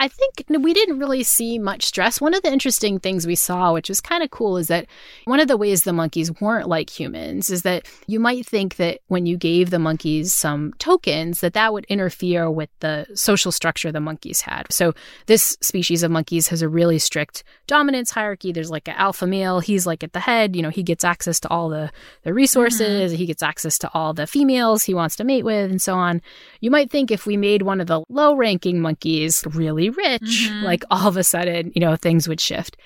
[0.00, 2.22] I think we didn't really see much stress.
[2.22, 4.86] One of the interesting things we saw, which was kind of cool, is that
[5.26, 9.00] one of the ways the monkeys weren't like humans is that you might think that
[9.08, 13.92] when you gave the monkeys some tokens, that that would interfere with the social structure
[13.92, 14.72] the monkeys had.
[14.72, 14.94] So
[15.26, 18.52] this species of monkeys has a really strict dominance hierarchy.
[18.52, 19.60] There's like an alpha male.
[19.60, 20.56] He's like at the head.
[20.56, 21.90] You know, he gets access to all the,
[22.22, 23.12] the resources.
[23.12, 23.18] Mm-hmm.
[23.18, 26.22] He gets access to all the females he wants to mate with and so on.
[26.60, 30.64] You might think if we made one of the low ranking monkeys really rich, mm-hmm.
[30.64, 32.76] like all of a sudden, you know, things would shift.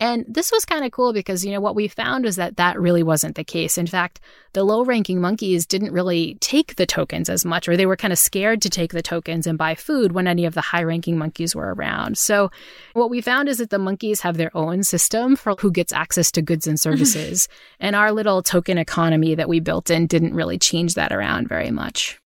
[0.00, 2.80] And this was kind of cool because, you know, what we found was that that
[2.80, 3.78] really wasn't the case.
[3.78, 4.20] In fact,
[4.52, 8.12] the low ranking monkeys didn't really take the tokens as much, or they were kind
[8.12, 11.16] of scared to take the tokens and buy food when any of the high ranking
[11.16, 12.18] monkeys were around.
[12.18, 12.50] So,
[12.94, 16.32] what we found is that the monkeys have their own system for who gets access
[16.32, 17.48] to goods and services.
[17.78, 21.70] and our little token economy that we built in didn't really change that around very
[21.70, 22.18] much.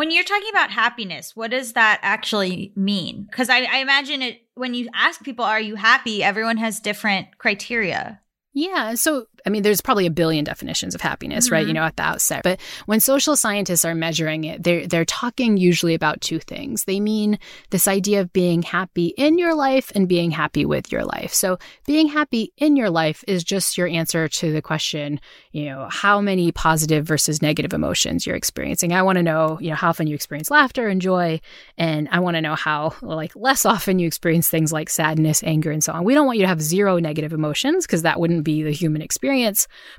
[0.00, 3.26] When you're talking about happiness, what does that actually mean?
[3.30, 7.36] Because I, I imagine it when you ask people, "Are you happy?" Everyone has different
[7.36, 8.18] criteria.
[8.54, 8.94] Yeah.
[8.94, 11.54] So I mean, there's probably a billion definitions of happiness, mm-hmm.
[11.54, 11.60] right?
[11.60, 11.74] You mm-hmm.
[11.76, 12.42] know, at the outset.
[12.42, 16.84] But when social scientists are measuring it, they're they're talking usually about two things.
[16.84, 17.38] They mean
[17.70, 21.32] this idea of being happy in your life and being happy with your life.
[21.32, 25.20] So being happy in your life is just your answer to the question,
[25.52, 28.92] you know, how many positive versus negative emotions you're experiencing.
[28.92, 31.40] I want to know, you know, how often you experience laughter and joy,
[31.76, 35.70] and I want to know how like less often you experience things like sadness, anger,
[35.70, 36.04] and so on.
[36.04, 39.02] We don't want you to have zero negative emotions because that wouldn't be the human
[39.02, 39.29] experience,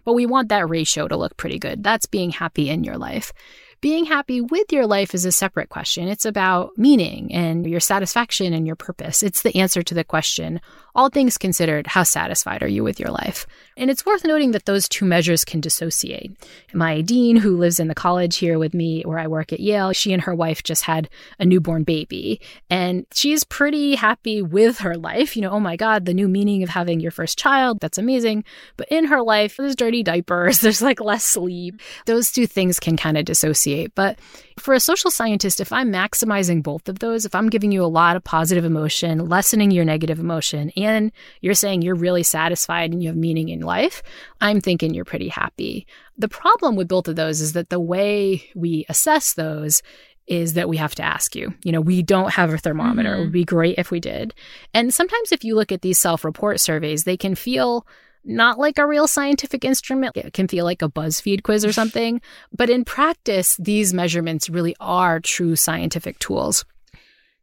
[0.03, 1.83] but we want that ratio to look pretty good.
[1.83, 3.33] That's being happy in your life.
[3.81, 6.07] Being happy with your life is a separate question.
[6.07, 9.23] It's about meaning and your satisfaction and your purpose.
[9.23, 10.61] It's the answer to the question,
[10.95, 13.45] all things considered, how satisfied are you with your life?
[13.77, 16.31] And it's worth noting that those two measures can dissociate.
[16.73, 19.93] My dean, who lives in the college here with me where I work at Yale,
[19.93, 22.41] she and her wife just had a newborn baby.
[22.69, 25.35] And she's pretty happy with her life.
[25.35, 28.43] You know, oh my God, the new meaning of having your first child, that's amazing.
[28.77, 31.81] But in her life, there's dirty diapers, there's like less sleep.
[32.05, 33.95] Those two things can kind of dissociate.
[33.95, 34.19] But
[34.61, 37.85] for a social scientist, if I'm maximizing both of those, if I'm giving you a
[37.85, 43.01] lot of positive emotion, lessening your negative emotion, and you're saying you're really satisfied and
[43.01, 44.01] you have meaning in life,
[44.39, 45.87] I'm thinking you're pretty happy.
[46.17, 49.81] The problem with both of those is that the way we assess those
[50.27, 51.53] is that we have to ask you.
[51.63, 53.09] You know, we don't have a thermometer.
[53.09, 53.19] Mm-hmm.
[53.19, 54.33] It would be great if we did.
[54.73, 57.85] And sometimes if you look at these self report surveys, they can feel
[58.23, 60.15] not like a real scientific instrument.
[60.15, 62.21] It can feel like a BuzzFeed quiz or something.
[62.55, 66.65] But in practice, these measurements really are true scientific tools.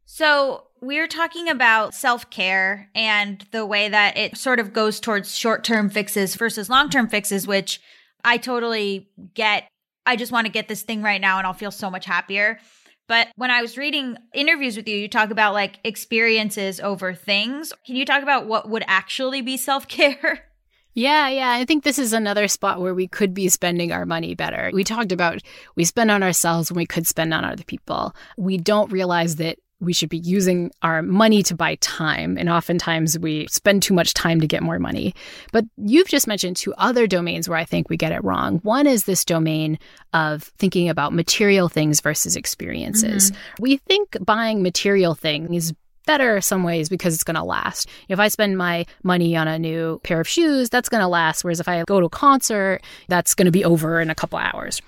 [0.05, 5.35] So, we're talking about self care and the way that it sort of goes towards
[5.35, 7.81] short term fixes versus long term fixes, which
[8.23, 9.67] I totally get.
[10.05, 12.59] I just want to get this thing right now and I'll feel so much happier.
[13.07, 17.73] But when I was reading interviews with you, you talk about like experiences over things.
[17.85, 20.45] Can you talk about what would actually be self care?
[20.93, 21.51] Yeah, yeah.
[21.51, 24.71] I think this is another spot where we could be spending our money better.
[24.73, 25.39] We talked about
[25.75, 28.15] we spend on ourselves when we could spend on other people.
[28.37, 32.37] We don't realize that we should be using our money to buy time.
[32.37, 35.15] And oftentimes we spend too much time to get more money.
[35.51, 38.59] But you've just mentioned two other domains where I think we get it wrong.
[38.59, 39.79] One is this domain
[40.13, 43.31] of thinking about material things versus experiences.
[43.31, 43.63] Mm-hmm.
[43.63, 45.73] We think buying material things
[46.09, 47.87] better some ways because it's going to last.
[48.07, 51.43] If I spend my money on a new pair of shoes, that's going to last.
[51.43, 54.39] Whereas if I go to a concert, that's going to be over in a couple
[54.39, 54.81] hours.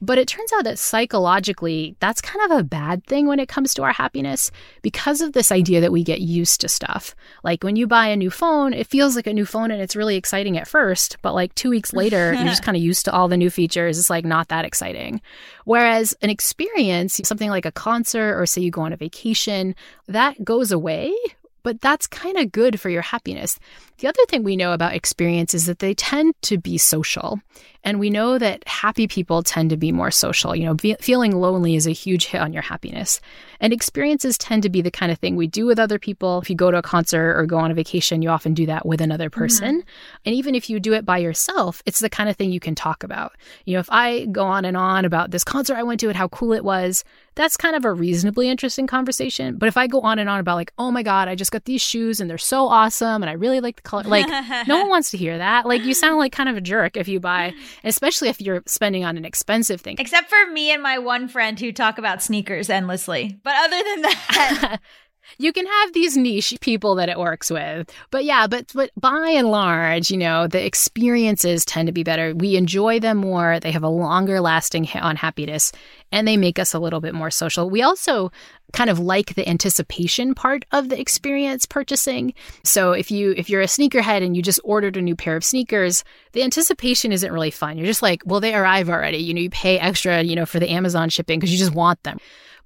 [0.00, 3.74] But it turns out that psychologically, that's kind of a bad thing when it comes
[3.74, 4.50] to our happiness
[4.82, 7.16] because of this idea that we get used to stuff.
[7.42, 9.96] Like when you buy a new phone, it feels like a new phone and it's
[9.96, 13.12] really exciting at first, but like two weeks later, you're just kind of used to
[13.12, 13.98] all the new features.
[13.98, 15.20] It's like not that exciting.
[15.64, 19.74] Whereas an experience, something like a concert or say you go on a vacation,
[20.06, 21.12] that goes away
[21.62, 23.58] but that's kind of good for your happiness.
[23.98, 27.40] The other thing we know about experience is that they tend to be social.
[27.84, 30.54] And we know that happy people tend to be more social.
[30.54, 33.20] You know, be- feeling lonely is a huge hit on your happiness.
[33.60, 36.38] And experiences tend to be the kind of thing we do with other people.
[36.38, 38.86] If you go to a concert or go on a vacation, you often do that
[38.86, 39.80] with another person.
[39.80, 40.20] Mm-hmm.
[40.26, 42.74] And even if you do it by yourself, it's the kind of thing you can
[42.74, 43.32] talk about.
[43.64, 46.16] You know, if I go on and on about this concert I went to and
[46.16, 49.56] how cool it was, that's kind of a reasonably interesting conversation.
[49.58, 51.64] But if I go on and on about, like, oh my God, I just got
[51.64, 54.26] these shoes and they're so awesome and I really like the color, like,
[54.66, 55.66] no one wants to hear that.
[55.66, 59.04] Like, you sound like kind of a jerk if you buy especially if you're spending
[59.04, 59.96] on an expensive thing.
[59.98, 63.38] Except for me and my one friend who talk about sneakers endlessly.
[63.48, 64.76] But other than that,
[65.38, 67.90] you can have these niche people that it works with.
[68.10, 72.34] But yeah, but but by and large, you know, the experiences tend to be better.
[72.34, 73.58] We enjoy them more.
[73.58, 75.72] They have a longer lasting on happiness
[76.12, 77.70] and they make us a little bit more social.
[77.70, 78.30] We also
[78.74, 82.34] kind of like the anticipation part of the experience purchasing.
[82.64, 85.42] So if you if you're a sneakerhead and you just ordered a new pair of
[85.42, 87.78] sneakers, the anticipation isn't really fun.
[87.78, 89.16] You're just like, well, they arrive already.
[89.16, 92.02] You know, you pay extra, you know, for the Amazon shipping because you just want
[92.02, 92.18] them.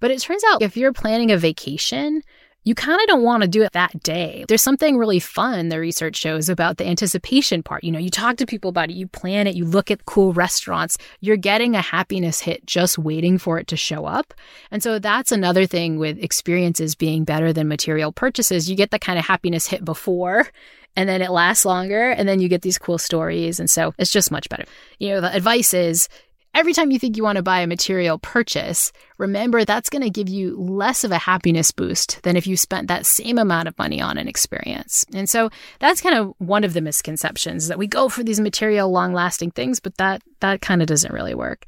[0.02, 2.24] But it turns out if you're planning a vacation,
[2.64, 4.44] you kind of don't want to do it that day.
[4.48, 7.84] There's something really fun, the research shows, about the anticipation part.
[7.84, 10.32] You know, you talk to people about it, you plan it, you look at cool
[10.32, 14.34] restaurants, you're getting a happiness hit just waiting for it to show up.
[14.72, 18.68] And so that's another thing with experiences being better than material purchases.
[18.68, 20.48] You get the kind of happiness hit before
[20.96, 24.12] and then it lasts longer and then you get these cool stories and so it's
[24.12, 24.64] just much better
[24.98, 26.08] you know the advice is
[26.54, 30.10] Every time you think you want to buy a material purchase, remember that's going to
[30.10, 33.78] give you less of a happiness boost than if you spent that same amount of
[33.78, 35.06] money on an experience.
[35.14, 38.90] And so that's kind of one of the misconceptions that we go for these material
[38.90, 41.64] long lasting things, but that that kind of doesn't really work.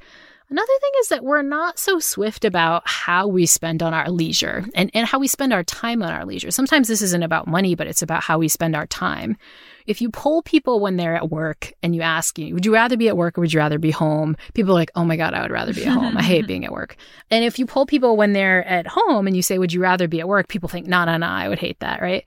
[0.51, 4.65] Another thing is that we're not so swift about how we spend on our leisure
[4.75, 6.51] and, and how we spend our time on our leisure.
[6.51, 9.37] Sometimes this isn't about money, but it's about how we spend our time.
[9.85, 13.07] If you poll people when they're at work and you ask, would you rather be
[13.07, 14.35] at work or would you rather be home?
[14.53, 16.17] People are like, oh my God, I would rather be at home.
[16.17, 16.95] I hate being at work.
[17.29, 20.07] And if you poll people when they're at home and you say, would you rather
[20.07, 20.47] be at work?
[20.47, 22.25] People think, no, no, no, I would hate that, right?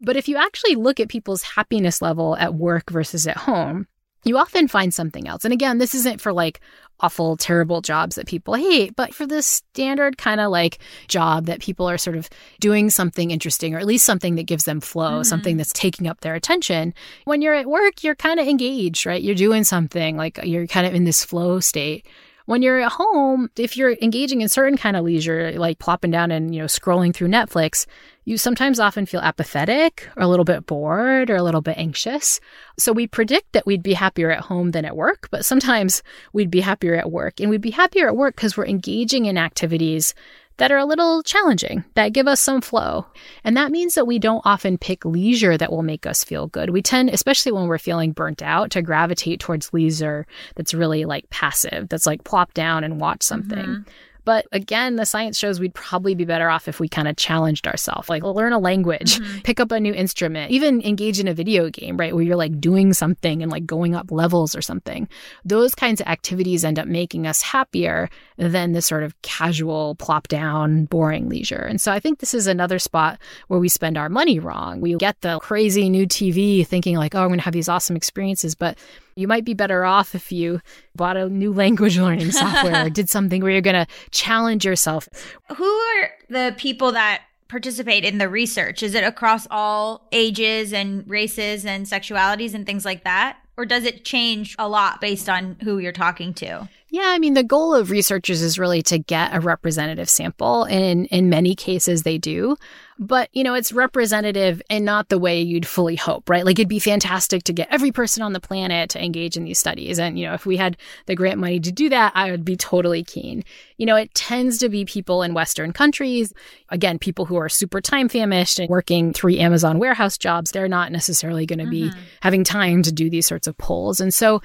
[0.00, 3.86] But if you actually look at people's happiness level at work versus at home,
[4.24, 5.44] you often find something else.
[5.44, 6.60] And again, this isn't for like
[7.00, 11.60] awful, terrible jobs that people hate, but for this standard kind of like job that
[11.60, 12.30] people are sort of
[12.60, 15.22] doing something interesting or at least something that gives them flow, mm-hmm.
[15.24, 16.94] something that's taking up their attention.
[17.24, 19.22] When you're at work, you're kind of engaged, right?
[19.22, 22.06] You're doing something like you're kind of in this flow state.
[22.46, 26.32] When you're at home, if you're engaging in certain kind of leisure, like plopping down
[26.32, 27.86] and, you know, scrolling through Netflix,
[28.24, 32.40] you sometimes often feel apathetic or a little bit bored or a little bit anxious.
[32.78, 36.50] So we predict that we'd be happier at home than at work, but sometimes we'd
[36.50, 37.40] be happier at work.
[37.40, 40.14] And we'd be happier at work because we're engaging in activities
[40.58, 43.06] that are a little challenging, that give us some flow.
[43.42, 46.70] And that means that we don't often pick leisure that will make us feel good.
[46.70, 51.28] We tend, especially when we're feeling burnt out, to gravitate towards leisure that's really like
[51.30, 53.58] passive, that's like plop down and watch something.
[53.58, 53.90] Mm-hmm.
[54.24, 57.66] But again, the science shows we'd probably be better off if we kind of challenged
[57.66, 59.40] ourselves, like learn a language, mm-hmm.
[59.40, 62.14] pick up a new instrument, even engage in a video game, right?
[62.14, 65.08] Where you're like doing something and like going up levels or something.
[65.44, 70.28] Those kinds of activities end up making us happier than the sort of casual, plop
[70.28, 71.62] down, boring leisure.
[71.62, 74.80] And so I think this is another spot where we spend our money wrong.
[74.80, 77.96] We get the crazy new TV thinking like, oh, I'm going to have these awesome
[77.96, 78.54] experiences.
[78.54, 78.78] But
[79.14, 80.60] you might be better off if you
[80.96, 85.08] bought a new language learning software or did something where you're going to challenge yourself.
[85.56, 88.82] Who are the people that participate in the research?
[88.82, 93.38] Is it across all ages and races and sexualities and things like that?
[93.58, 96.68] Or does it change a lot based on who you're talking to?
[96.92, 100.64] Yeah, I mean, the goal of researchers is really to get a representative sample.
[100.64, 102.58] And in, in many cases, they do.
[102.98, 106.44] But, you know, it's representative and not the way you'd fully hope, right?
[106.44, 109.58] Like, it'd be fantastic to get every person on the planet to engage in these
[109.58, 109.98] studies.
[109.98, 110.76] And, you know, if we had
[111.06, 113.42] the grant money to do that, I would be totally keen.
[113.78, 116.34] You know, it tends to be people in Western countries,
[116.68, 120.50] again, people who are super time famished and working three Amazon warehouse jobs.
[120.50, 121.96] They're not necessarily going to mm-hmm.
[121.96, 123.98] be having time to do these sorts of polls.
[123.98, 124.42] And so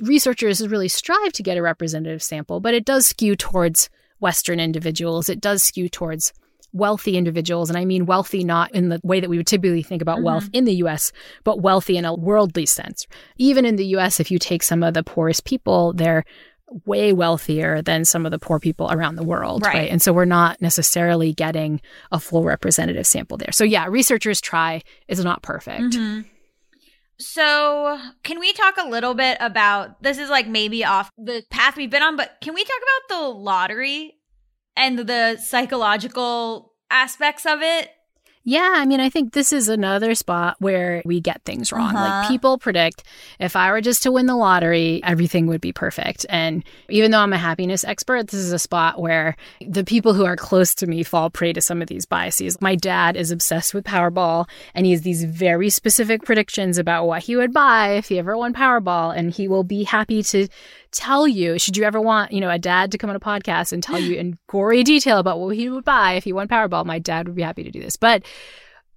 [0.00, 5.28] researchers really strive to get a representative sample, but it does skew towards Western individuals.
[5.28, 6.32] It does skew towards
[6.72, 7.68] wealthy individuals.
[7.68, 10.24] And I mean wealthy not in the way that we would typically think about mm-hmm.
[10.24, 11.12] wealth in the US,
[11.44, 13.06] but wealthy in a worldly sense.
[13.36, 16.24] Even in the US, if you take some of the poorest people, they're
[16.86, 19.62] way wealthier than some of the poor people around the world.
[19.62, 19.74] Right.
[19.74, 19.90] right.
[19.90, 23.52] And so we're not necessarily getting a full representative sample there.
[23.52, 24.80] So yeah, researchers try.
[25.08, 25.94] It's not perfect.
[25.94, 26.28] Mm-hmm.
[27.22, 30.18] So, can we talk a little bit about this?
[30.18, 33.28] Is like maybe off the path we've been on, but can we talk about the
[33.28, 34.14] lottery
[34.76, 37.90] and the psychological aspects of it?
[38.44, 41.94] Yeah, I mean, I think this is another spot where we get things wrong.
[41.94, 42.04] Uh-huh.
[42.04, 43.04] Like people predict
[43.38, 46.26] if I were just to win the lottery, everything would be perfect.
[46.28, 50.24] And even though I'm a happiness expert, this is a spot where the people who
[50.24, 52.60] are close to me fall prey to some of these biases.
[52.60, 57.22] My dad is obsessed with Powerball and he has these very specific predictions about what
[57.22, 59.16] he would buy if he ever won Powerball.
[59.16, 60.48] And he will be happy to
[60.90, 63.72] tell you, should you ever want, you know, a dad to come on a podcast
[63.72, 66.84] and tell you in gory detail about what he would buy if he won Powerball,
[66.84, 67.96] my dad would be happy to do this.
[67.96, 68.24] But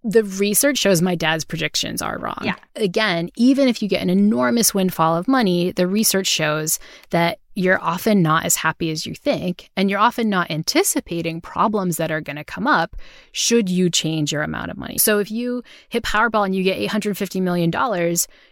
[0.06, 2.38] the research shows my dad's predictions are wrong.
[2.43, 2.56] Yeah.
[2.76, 6.78] Again, even if you get an enormous windfall of money, the research shows
[7.10, 11.98] that you're often not as happy as you think, and you're often not anticipating problems
[11.98, 12.98] that are going to come up
[13.32, 14.98] should you change your amount of money.
[15.00, 17.71] So if you hit Powerball and you get $850 million,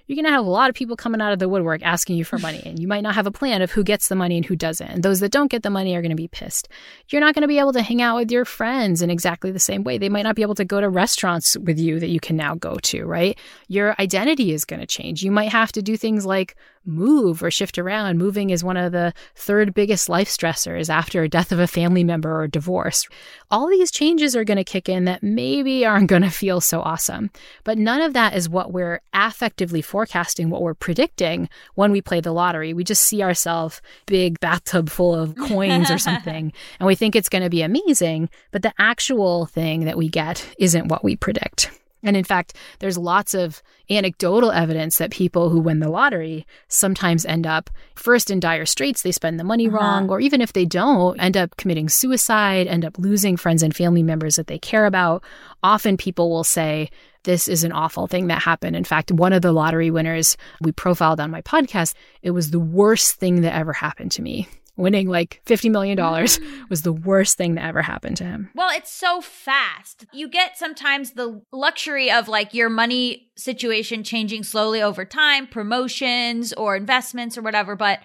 [0.07, 2.25] you're going to have a lot of people coming out of the woodwork asking you
[2.25, 2.61] for money.
[2.65, 4.89] And you might not have a plan of who gets the money and who doesn't.
[4.89, 6.67] And those that don't get the money are going to be pissed.
[7.09, 9.59] You're not going to be able to hang out with your friends in exactly the
[9.59, 9.97] same way.
[9.97, 12.55] They might not be able to go to restaurants with you that you can now
[12.55, 13.39] go to, right?
[13.69, 15.23] Your identity is going to change.
[15.23, 18.17] You might have to do things like move or shift around.
[18.17, 22.03] Moving is one of the third biggest life stressors after a death of a family
[22.03, 23.07] member or divorce.
[23.49, 26.81] All these changes are going to kick in that maybe aren't going to feel so
[26.81, 27.31] awesome.
[27.63, 32.19] But none of that is what we're affectively forecasting, what we're predicting when we play
[32.19, 32.73] the lottery.
[32.73, 37.29] We just see ourselves big bathtub full of coins or something, and we think it's
[37.29, 38.31] going to be amazing.
[38.49, 41.69] But the actual thing that we get isn't what we predict.
[42.01, 47.23] And in fact, there's lots of anecdotal evidence that people who win the lottery sometimes
[47.23, 49.77] end up first in dire straits, they spend the money uh-huh.
[49.77, 53.75] wrong, or even if they don't, end up committing suicide, end up losing friends and
[53.75, 55.23] family members that they care about.
[55.61, 56.89] Often people will say,
[57.23, 58.75] this is an awful thing that happened.
[58.75, 62.59] In fact, one of the lottery winners we profiled on my podcast, it was the
[62.59, 64.47] worst thing that ever happened to me.
[64.75, 66.69] winning like $50 million mm.
[66.69, 68.49] was the worst thing that ever happened to him.
[68.55, 70.05] Well, it's so fast.
[70.11, 76.53] You get sometimes the luxury of like your money situation changing slowly over time, promotions
[76.53, 77.99] or investments or whatever, but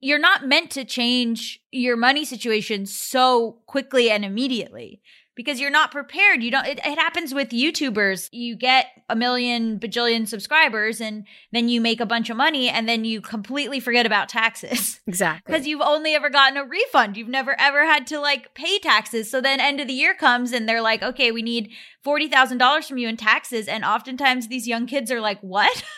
[0.00, 5.00] you're not meant to change your money situation so quickly and immediately
[5.38, 6.42] because you're not prepared.
[6.42, 8.28] You don't, it, it, happens with YouTubers.
[8.32, 12.88] You get a million bajillion subscribers and then you make a bunch of money and
[12.88, 15.00] then you completely forget about taxes.
[15.08, 15.52] Exactly.
[15.52, 17.16] Because you've only ever gotten a refund.
[17.16, 19.30] You've never ever had to like pay taxes.
[19.30, 21.70] So then end of the year comes and they're like, okay, we need
[22.04, 23.68] $40,000 from you in taxes.
[23.68, 25.84] And oftentimes these young kids are like, what?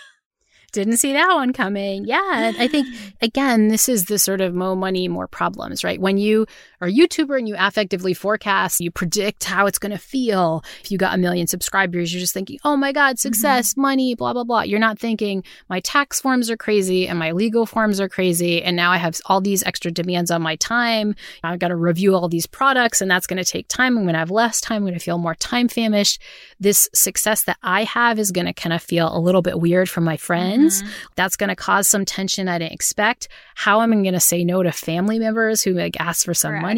[0.73, 2.05] didn't see that one coming.
[2.05, 2.53] Yeah.
[2.59, 2.87] I think,
[3.23, 6.01] again, this is the sort of more money, more problems, right?
[6.01, 6.47] When you
[6.81, 10.65] are a YouTuber and you affectively forecast, you predict how it's going to feel.
[10.83, 13.81] If you got a million subscribers, you're just thinking, oh my God, success, mm-hmm.
[13.83, 14.63] money, blah, blah, blah.
[14.63, 18.63] You're not thinking my tax forms are crazy and my legal forms are crazy.
[18.63, 21.15] And now I have all these extra demands on my time.
[21.43, 23.99] I've got to review all these products and that's going to take time.
[23.99, 24.77] I'm going to have less time.
[24.77, 26.21] I'm going to feel more time famished.
[26.59, 29.89] This success that I have is going to kind of feel a little bit weird
[29.89, 30.83] from my friends.
[30.83, 30.93] Mm-hmm.
[31.17, 33.29] That's going to cause some tension I didn't expect.
[33.55, 36.55] How am I going to say no to family members who like ask for some
[36.55, 36.70] money?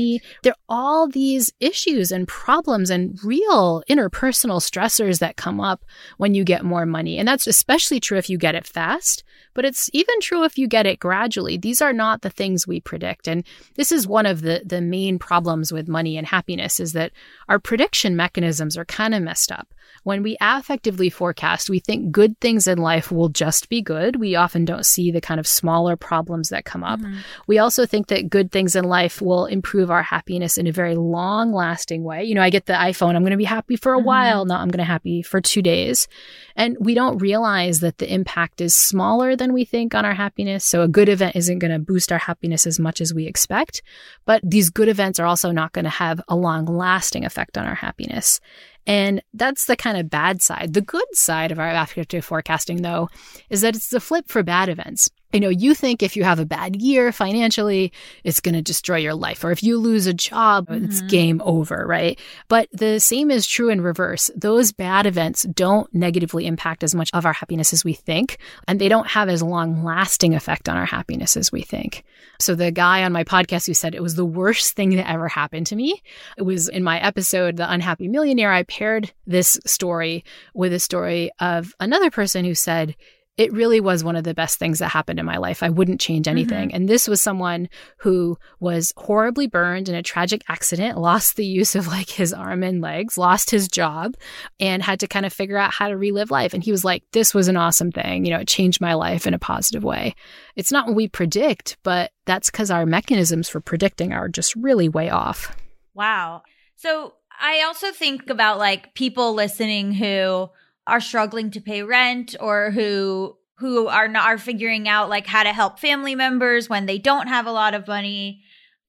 [0.42, 5.84] There are all these issues and problems and real interpersonal stressors that come up
[6.18, 7.18] when you get more money.
[7.18, 9.24] And that's especially true if you get it fast,
[9.54, 11.56] but it's even true if you get it gradually.
[11.56, 13.28] These are not the things we predict.
[13.28, 17.12] And this is one of the, the main problems with money and happiness is that
[17.48, 19.68] our prediction mechanisms are kind of messed up.
[20.04, 24.16] When we affectively forecast, we think good things in life will just be good.
[24.16, 27.00] We often don't see the kind of smaller problems that come up.
[27.00, 27.18] Mm-hmm.
[27.46, 30.96] We also think that good things in life will improve our happiness in a very
[30.96, 32.24] long lasting way.
[32.24, 34.06] You know, I get the iPhone, I'm going to be happy for a mm-hmm.
[34.06, 34.44] while.
[34.44, 36.08] Now I'm going to be happy for two days.
[36.56, 40.64] And we don't realize that the impact is smaller than we think on our happiness.
[40.64, 43.82] So a good event isn't going to boost our happiness as much as we expect.
[44.24, 47.66] But these good events are also not going to have a long lasting effect on
[47.66, 48.40] our happiness.
[48.86, 50.74] And that's the kind of bad side.
[50.74, 53.08] The good side of our affective forecasting, though,
[53.48, 55.08] is that it's the flip for bad events.
[55.32, 57.92] You know, you think if you have a bad year financially,
[58.24, 59.44] it's going to destroy your life.
[59.44, 60.84] Or if you lose a job, mm-hmm.
[60.84, 62.18] it's game over, right?
[62.48, 64.30] But the same is true in reverse.
[64.36, 68.80] Those bad events don't negatively impact as much of our happiness as we think, and
[68.80, 72.04] they don't have as long lasting effect on our happiness as we think.
[72.38, 75.28] So the guy on my podcast who said it was the worst thing that ever
[75.28, 76.02] happened to me,
[76.36, 78.52] it was in my episode, The Unhappy Millionaire.
[78.52, 80.24] I paired this story
[80.54, 82.96] with a story of another person who said,
[83.38, 85.62] it really was one of the best things that happened in my life.
[85.62, 86.68] I wouldn't change anything.
[86.68, 86.76] Mm-hmm.
[86.76, 91.74] And this was someone who was horribly burned in a tragic accident, lost the use
[91.74, 94.16] of like his arm and legs, lost his job,
[94.60, 96.52] and had to kind of figure out how to relive life.
[96.52, 98.26] And he was like, This was an awesome thing.
[98.26, 100.14] You know, it changed my life in a positive way.
[100.54, 104.90] It's not what we predict, but that's because our mechanisms for predicting are just really
[104.90, 105.56] way off.
[105.94, 106.42] Wow.
[106.76, 110.50] So I also think about like people listening who
[110.86, 115.42] are struggling to pay rent or who who are not are figuring out like how
[115.42, 118.42] to help family members when they don't have a lot of money.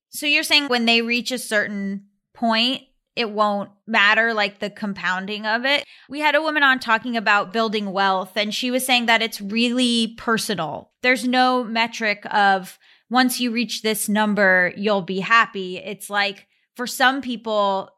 [0.10, 2.82] So you're saying when they reach a certain point,
[3.16, 5.84] it won't matter like the compounding of it.
[6.10, 9.39] We had a woman on talking about building wealth and she was saying that it's
[9.39, 10.91] really personal.
[11.04, 12.80] There's no metric of
[13.12, 15.78] once you reach this number, you'll be happy.
[15.78, 17.89] It's like for some people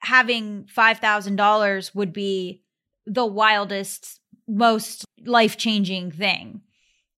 [0.00, 2.62] having $5,000 would be
[3.08, 6.62] the wildest, most life changing thing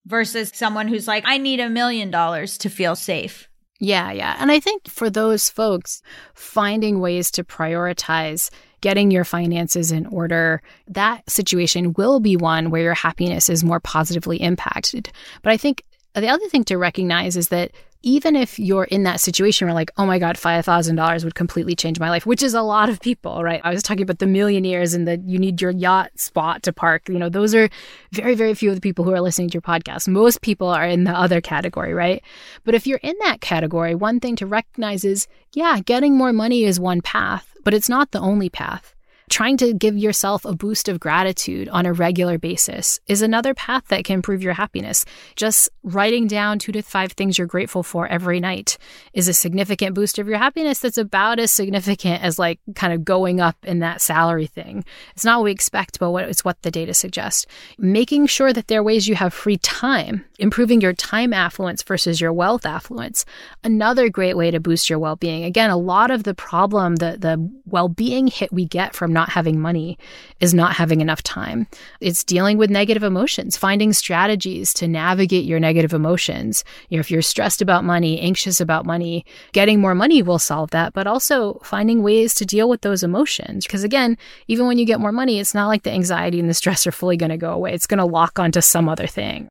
[0.07, 3.49] versus someone who's like, I need a million dollars to feel safe.
[3.81, 4.37] Yeah, yeah.
[4.39, 6.03] And I think for those folks,
[6.35, 8.51] finding ways to prioritize
[8.83, 13.81] getting your finances in order, that situation will be one where your happiness is more
[13.81, 15.11] positively impacted.
[15.43, 15.85] But I think
[16.15, 17.73] the other thing to recognize is that
[18.03, 22.01] even if you're in that situation where like, oh my God, $5,000 would completely change
[22.01, 23.61] my life, which is a lot of people, right?
[23.63, 27.09] I was talking about the millionaires and that you need your yacht spot to park.
[27.09, 27.69] You know, those are
[28.13, 30.09] very, very few of the people who are listening to your podcast.
[30.09, 32.23] Most people are in the other category, right?
[32.65, 36.65] But if you're in that category, one thing to recognize is, yeah, getting more money
[36.65, 38.95] is one path, but it's not the only path.
[39.31, 43.85] Trying to give yourself a boost of gratitude on a regular basis is another path
[43.87, 45.05] that can improve your happiness.
[45.37, 48.77] Just writing down two to five things you're grateful for every night
[49.13, 53.05] is a significant boost of your happiness that's about as significant as like kind of
[53.05, 54.85] going up in that salary thing.
[55.15, 57.47] It's not what we expect, but what, it's what the data suggests.
[57.79, 62.21] Making sure that there are ways you have free time, improving your time affluence versus
[62.21, 63.25] your wealth affluence.
[63.63, 65.45] Another great way to boost your well being.
[65.45, 69.29] Again, a lot of the problem, the, the well being hit we get from not
[69.29, 69.99] having money
[70.41, 71.67] is not having enough time.
[72.01, 76.65] It's dealing with negative emotions, finding strategies to navigate your negative emotions.
[76.89, 80.71] You know, if you're stressed about money, anxious about money, getting more money will solve
[80.71, 83.67] that, but also finding ways to deal with those emotions.
[83.67, 84.17] Because again,
[84.49, 86.93] even when you get more money, it's not like the anxiety and the stress are
[86.93, 87.75] fully going to go away.
[87.75, 89.51] It's going to lock onto some other thing.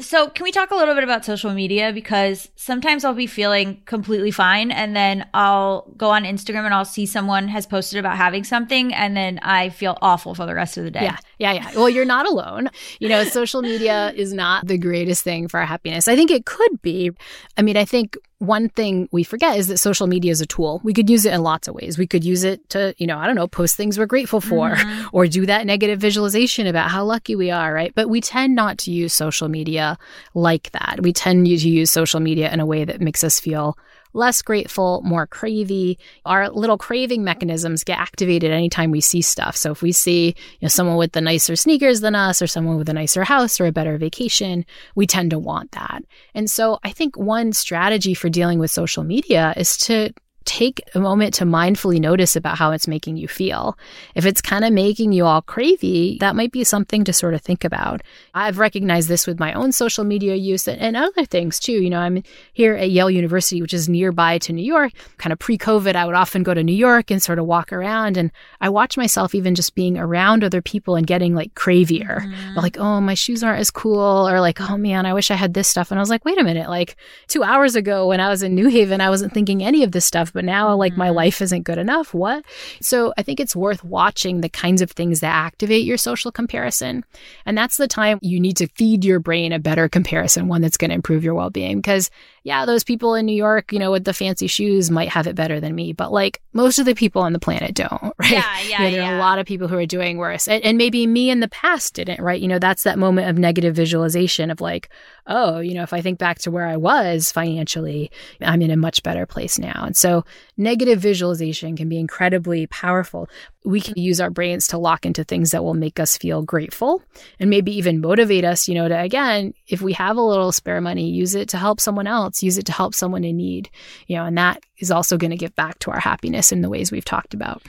[0.00, 1.92] So, can we talk a little bit about social media?
[1.92, 6.84] Because sometimes I'll be feeling completely fine, and then I'll go on Instagram and I'll
[6.84, 10.76] see someone has posted about having something, and then I feel awful for the rest
[10.76, 11.02] of the day.
[11.02, 11.70] Yeah, yeah, yeah.
[11.74, 12.68] Well, you're not alone.
[12.98, 16.08] You know, social media is not the greatest thing for our happiness.
[16.08, 17.12] I think it could be.
[17.56, 20.80] I mean, I think one thing we forget is that social media is a tool.
[20.84, 21.98] We could use it in lots of ways.
[21.98, 24.70] We could use it to, you know, I don't know, post things we're grateful for
[24.70, 25.08] mm-hmm.
[25.12, 27.92] or do that negative visualization about how lucky we are, right?
[27.94, 29.98] But we tend not to use social media
[30.34, 31.00] like that.
[31.02, 33.76] We tend to use social media in a way that makes us feel
[34.12, 35.96] less grateful, more cravey.
[36.24, 39.56] Our little craving mechanisms get activated anytime we see stuff.
[39.56, 42.76] So if we see you know, someone with the nicer sneakers than us or someone
[42.76, 46.02] with a nicer house or a better vacation, we tend to want that.
[46.34, 50.12] And so I think one strategy for dealing with social media is to
[50.44, 53.76] take a moment to mindfully notice about how it's making you feel.
[54.14, 57.42] If it's kind of making you all cravey, that might be something to sort of
[57.42, 58.00] think about.
[58.32, 61.72] I've recognized this with my own social media use and other things too.
[61.72, 62.22] You know, I'm
[62.54, 64.92] here at Yale University, which is nearby to New York.
[65.18, 67.70] Kind of pre COVID, I would often go to New York and sort of walk
[67.70, 68.16] around.
[68.16, 68.30] And
[68.60, 72.22] I watch myself even just being around other people and getting like cravier.
[72.22, 72.56] Mm-hmm.
[72.56, 74.28] Like, oh, my shoes aren't as cool.
[74.28, 75.90] Or like, oh man, I wish I had this stuff.
[75.90, 76.70] And I was like, wait a minute.
[76.70, 79.92] Like two hours ago when I was in New Haven, I wasn't thinking any of
[79.92, 81.16] this stuff but now like my mm-hmm.
[81.16, 82.14] life isn't good enough.
[82.14, 82.44] What?
[82.80, 87.04] So I think it's worth watching the kinds of things that activate your social comparison.
[87.44, 90.76] And that's the time you need to feed your brain a better comparison, one that's
[90.76, 91.78] going to improve your well being.
[91.78, 92.08] Because
[92.44, 95.34] yeah, those people in New York, you know, with the fancy shoes might have it
[95.34, 98.30] better than me, but like most of the people on the planet don't, right?
[98.30, 98.62] Yeah, yeah.
[98.62, 99.12] You know, there yeah.
[99.12, 100.46] are a lot of people who are doing worse.
[100.46, 102.40] And, and maybe me in the past didn't, right?
[102.40, 104.88] You know, that's that moment of negative visualization of like,
[105.26, 108.10] oh, you know, if I think back to where I was financially,
[108.40, 109.82] I'm in a much better place now.
[109.84, 110.17] And so
[110.56, 113.28] negative visualization can be incredibly powerful.
[113.64, 117.02] We can use our brains to lock into things that will make us feel grateful
[117.38, 120.80] and maybe even motivate us, you know, to again, if we have a little spare
[120.80, 123.70] money, use it to help someone else, use it to help someone in need,
[124.06, 126.70] you know, and that is also going to give back to our happiness in the
[126.70, 127.62] ways we've talked about.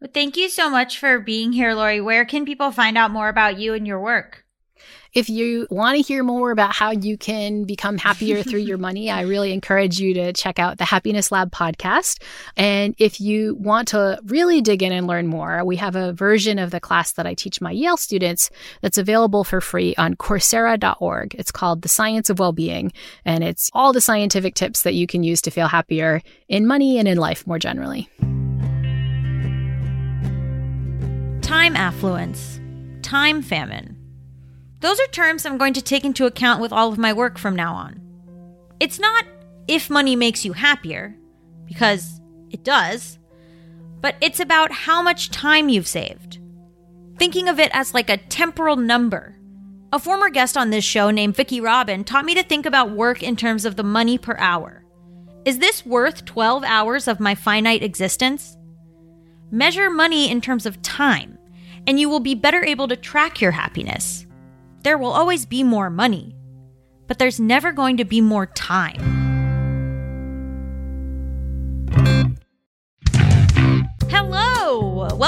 [0.00, 2.00] Well, thank you so much for being here, Laurie.
[2.00, 4.44] Where can people find out more about you and your work?
[5.14, 9.10] If you want to hear more about how you can become happier through your money,
[9.10, 12.22] I really encourage you to check out the Happiness Lab podcast.
[12.56, 16.58] And if you want to really dig in and learn more, we have a version
[16.58, 18.50] of the class that I teach my Yale students
[18.82, 21.34] that's available for free on Coursera.org.
[21.36, 22.92] It's called The Science of Wellbeing,
[23.24, 26.98] and it's all the scientific tips that you can use to feel happier in money
[26.98, 28.08] and in life more generally.
[31.40, 32.60] Time affluence,
[33.02, 33.97] time famine
[34.80, 37.56] those are terms I'm going to take into account with all of my work from
[37.56, 38.00] now on.
[38.80, 39.24] It's not
[39.66, 41.16] if money makes you happier,
[41.66, 42.20] because
[42.50, 43.18] it does,
[44.00, 46.38] but it's about how much time you've saved.
[47.18, 49.34] Thinking of it as like a temporal number.
[49.92, 53.22] A former guest on this show named Vicki Robin taught me to think about work
[53.22, 54.84] in terms of the money per hour.
[55.44, 58.56] Is this worth 12 hours of my finite existence?
[59.50, 61.38] Measure money in terms of time,
[61.86, 64.26] and you will be better able to track your happiness.
[64.82, 66.36] There will always be more money,
[67.06, 69.17] but there's never going to be more time.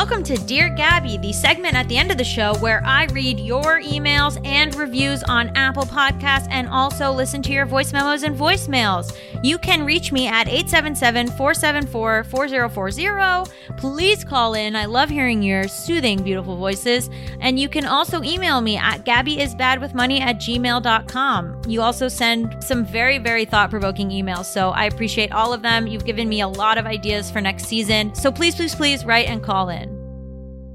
[0.01, 3.39] Welcome to Dear Gaby, the segment at the end of the show where I read
[3.39, 8.35] your emails and reviews on Apple Podcasts and also listen to your voice memos and
[8.35, 9.15] voicemails.
[9.43, 13.53] You can reach me at 877 474 4040.
[13.77, 14.75] Please call in.
[14.75, 17.11] I love hearing your soothing, beautiful voices.
[17.41, 21.63] And you can also email me at gabbyisbadwithmoney at gmail.com.
[21.69, 25.87] You also send some very, very thought provoking emails, so I appreciate all of them.
[25.87, 28.15] You've given me a lot of ideas for next season.
[28.15, 29.90] So please, please, please write and call in.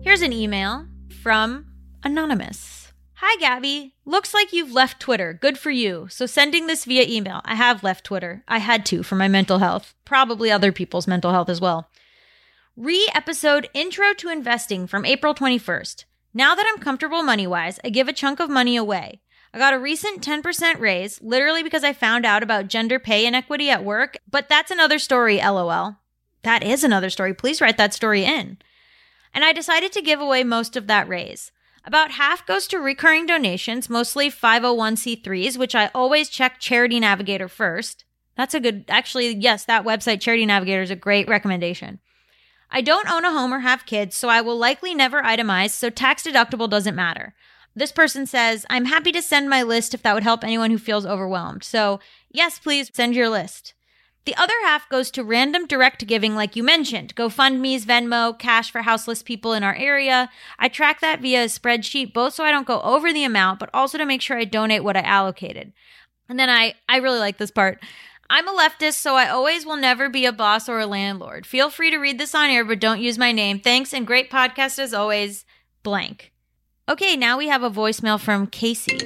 [0.06, 0.86] Here's an email
[1.24, 1.66] from
[2.04, 2.94] Anonymous.
[3.16, 3.96] Hi, Gaby.
[4.06, 5.34] Looks like you've left Twitter.
[5.34, 6.06] Good for you.
[6.12, 7.42] So, sending this via email.
[7.44, 8.44] I have left Twitter.
[8.48, 11.90] I had to for my mental health, probably other people's mental health as well.
[12.78, 16.06] Re episode Intro to Investing from April 21st.
[16.36, 19.22] Now that I'm comfortable money wise, I give a chunk of money away.
[19.56, 23.72] I got a recent 10% raise, literally because I found out about gender pay inequity
[23.72, 25.96] at work, but that's another story, lol.
[26.44, 27.34] That is another story.
[27.34, 28.60] Please write that story in.
[29.36, 31.52] And I decided to give away most of that raise.
[31.84, 38.06] About half goes to recurring donations, mostly 501c3s, which I always check Charity Navigator first.
[38.36, 42.00] That's a good, actually, yes, that website, Charity Navigator, is a great recommendation.
[42.72, 45.90] I don't own a home or have kids, so I will likely never itemize, so
[45.90, 47.36] tax deductible doesn't matter.
[47.76, 50.78] This person says, I'm happy to send my list if that would help anyone who
[50.78, 51.64] feels overwhelmed.
[51.64, 52.00] So,
[52.32, 53.75] yes, please send your list.
[54.26, 58.82] The other half goes to random direct giving, like you mentioned GoFundMe's, Venmo, cash for
[58.82, 60.32] houseless people in our area.
[60.58, 63.70] I track that via a spreadsheet, both so I don't go over the amount, but
[63.72, 65.74] also to make sure I donate what I allocated.
[66.28, 67.84] And then I, I really like this part.
[68.28, 71.46] I'm a leftist, so I always will never be a boss or a landlord.
[71.46, 73.60] Feel free to read this on air, but don't use my name.
[73.60, 75.46] Thanks and great podcast as always.
[75.84, 76.32] Blank.
[76.90, 78.98] Okay, now we have a voicemail from Casey.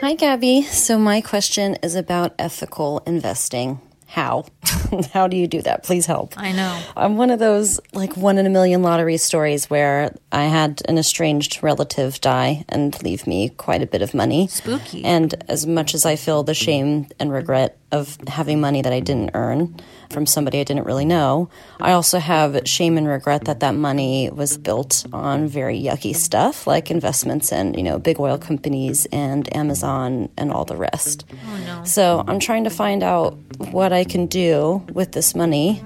[0.00, 0.62] Hi, Gaby.
[0.62, 3.80] So, my question is about ethical investing.
[4.12, 4.44] How?
[5.14, 5.84] How do you do that?
[5.84, 6.34] Please help.
[6.36, 6.78] I know.
[6.94, 10.98] I'm one of those like one in a million lottery stories where I had an
[10.98, 14.48] estranged relative die and leave me quite a bit of money.
[14.48, 15.02] Spooky.
[15.02, 19.00] And as much as I feel the shame and regret of having money that I
[19.00, 19.76] didn't earn
[20.12, 21.48] from somebody I didn't really know,
[21.80, 26.66] I also have shame and regret that that money was built on very yucky stuff
[26.66, 31.24] like investments in, you know, big oil companies and Amazon and all the rest.
[31.32, 31.84] Oh, no.
[31.84, 33.36] So I'm trying to find out
[33.70, 35.82] what I can do with this money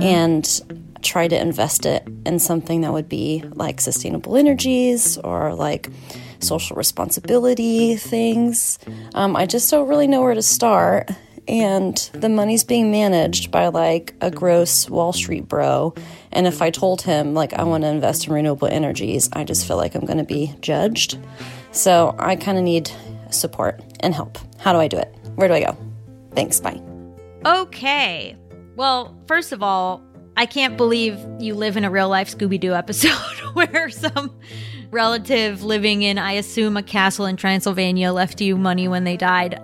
[0.00, 0.44] and
[1.02, 5.88] try to invest it in something that would be like sustainable energies or like
[6.40, 8.78] social responsibility things.
[9.14, 11.10] Um, I just don't really know where to start.
[11.48, 15.94] And the money's being managed by like a gross Wall Street bro.
[16.32, 19.66] And if I told him, like, I want to invest in renewable energies, I just
[19.66, 21.18] feel like I'm going to be judged.
[21.70, 22.90] So I kind of need
[23.30, 24.38] support and help.
[24.58, 25.14] How do I do it?
[25.36, 25.76] Where do I go?
[26.34, 26.60] Thanks.
[26.60, 26.80] Bye.
[27.44, 28.36] Okay.
[28.74, 30.02] Well, first of all,
[30.36, 33.10] I can't believe you live in a real life Scooby Doo episode
[33.54, 34.38] where some
[34.90, 39.60] relative living in, I assume, a castle in Transylvania left you money when they died.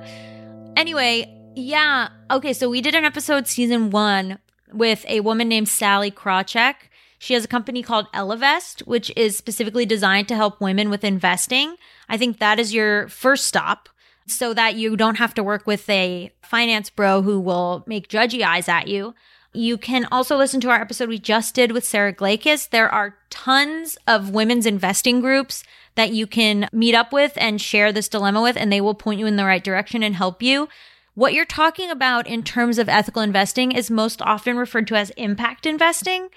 [0.76, 2.08] Anyway, yeah.
[2.30, 4.38] Okay, so we did an episode season one
[4.72, 6.74] with a woman named Sally Krawcheck.
[7.18, 11.76] She has a company called Ellevest, which is specifically designed to help women with investing.
[12.08, 13.88] I think that is your first stop
[14.26, 18.42] so that you don't have to work with a finance bro who will make judgy
[18.42, 19.14] eyes at you.
[19.52, 22.70] You can also listen to our episode we just did with Sarah Glakis.
[22.70, 25.62] There are tons of women's investing groups
[25.94, 29.20] that you can meet up with and share this dilemma with, and they will point
[29.20, 30.68] you in the right direction and help you.
[31.14, 35.10] What you're talking about in terms of ethical investing is most often referred to as
[35.10, 36.28] impact investing,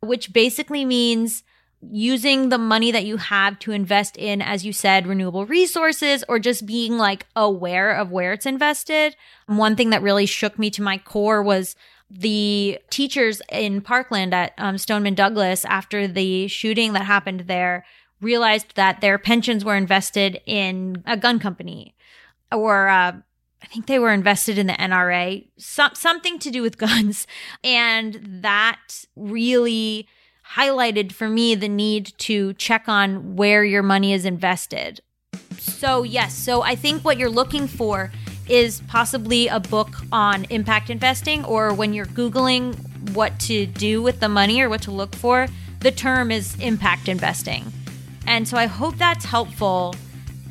[0.00, 1.44] which basically means
[1.80, 6.38] using the money that you have to invest in, as you said, renewable resources or
[6.38, 9.14] just being like aware of where it's invested.
[9.46, 11.76] One thing that really shook me to my core was
[12.10, 17.84] the teachers in Parkland at um, Stoneman Douglas after the shooting that happened there
[18.20, 21.94] realized that their pensions were invested in a gun company
[22.50, 23.12] or uh,
[23.64, 27.26] I think they were invested in the NRA, some, something to do with guns.
[27.62, 30.06] And that really
[30.54, 35.00] highlighted for me the need to check on where your money is invested.
[35.58, 38.12] So, yes, so I think what you're looking for
[38.48, 42.76] is possibly a book on impact investing, or when you're Googling
[43.14, 45.46] what to do with the money or what to look for,
[45.80, 47.64] the term is impact investing.
[48.26, 49.94] And so I hope that's helpful.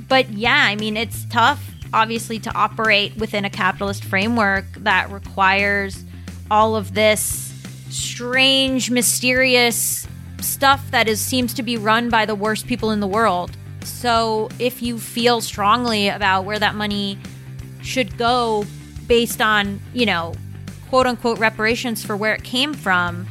[0.08, 6.04] But yeah, I mean, it's tough, obviously, to operate within a capitalist framework that requires
[6.52, 7.54] all of this
[7.90, 10.08] strange, mysterious
[10.42, 13.56] stuff that is seems to be run by the worst people in the world.
[13.84, 17.18] So if you feel strongly about where that money
[17.82, 18.66] should go
[19.08, 20.34] based on, you know,
[20.90, 23.28] quote unquote reparations for where it came from,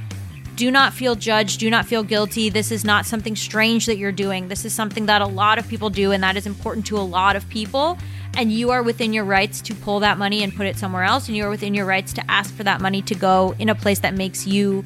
[0.55, 2.51] do not feel judged, do not feel guilty.
[2.51, 4.49] This is not something strange that you're doing.
[4.49, 7.01] This is something that a lot of people do and that is important to a
[7.01, 7.99] lot of people
[8.37, 11.29] and you are within your rights to pull that money and put it somewhere else
[11.29, 13.75] and you are within your rights to ask for that money to go in a
[13.75, 14.83] place that makes you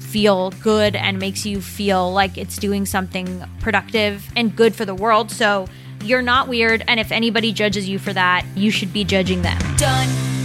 [0.00, 4.94] feel good and makes you feel like it's doing something productive and good for the
[4.94, 5.30] world.
[5.30, 5.66] So
[6.02, 9.58] you're not weird and if anybody judges you for that you should be judging them.
[9.76, 10.35] Done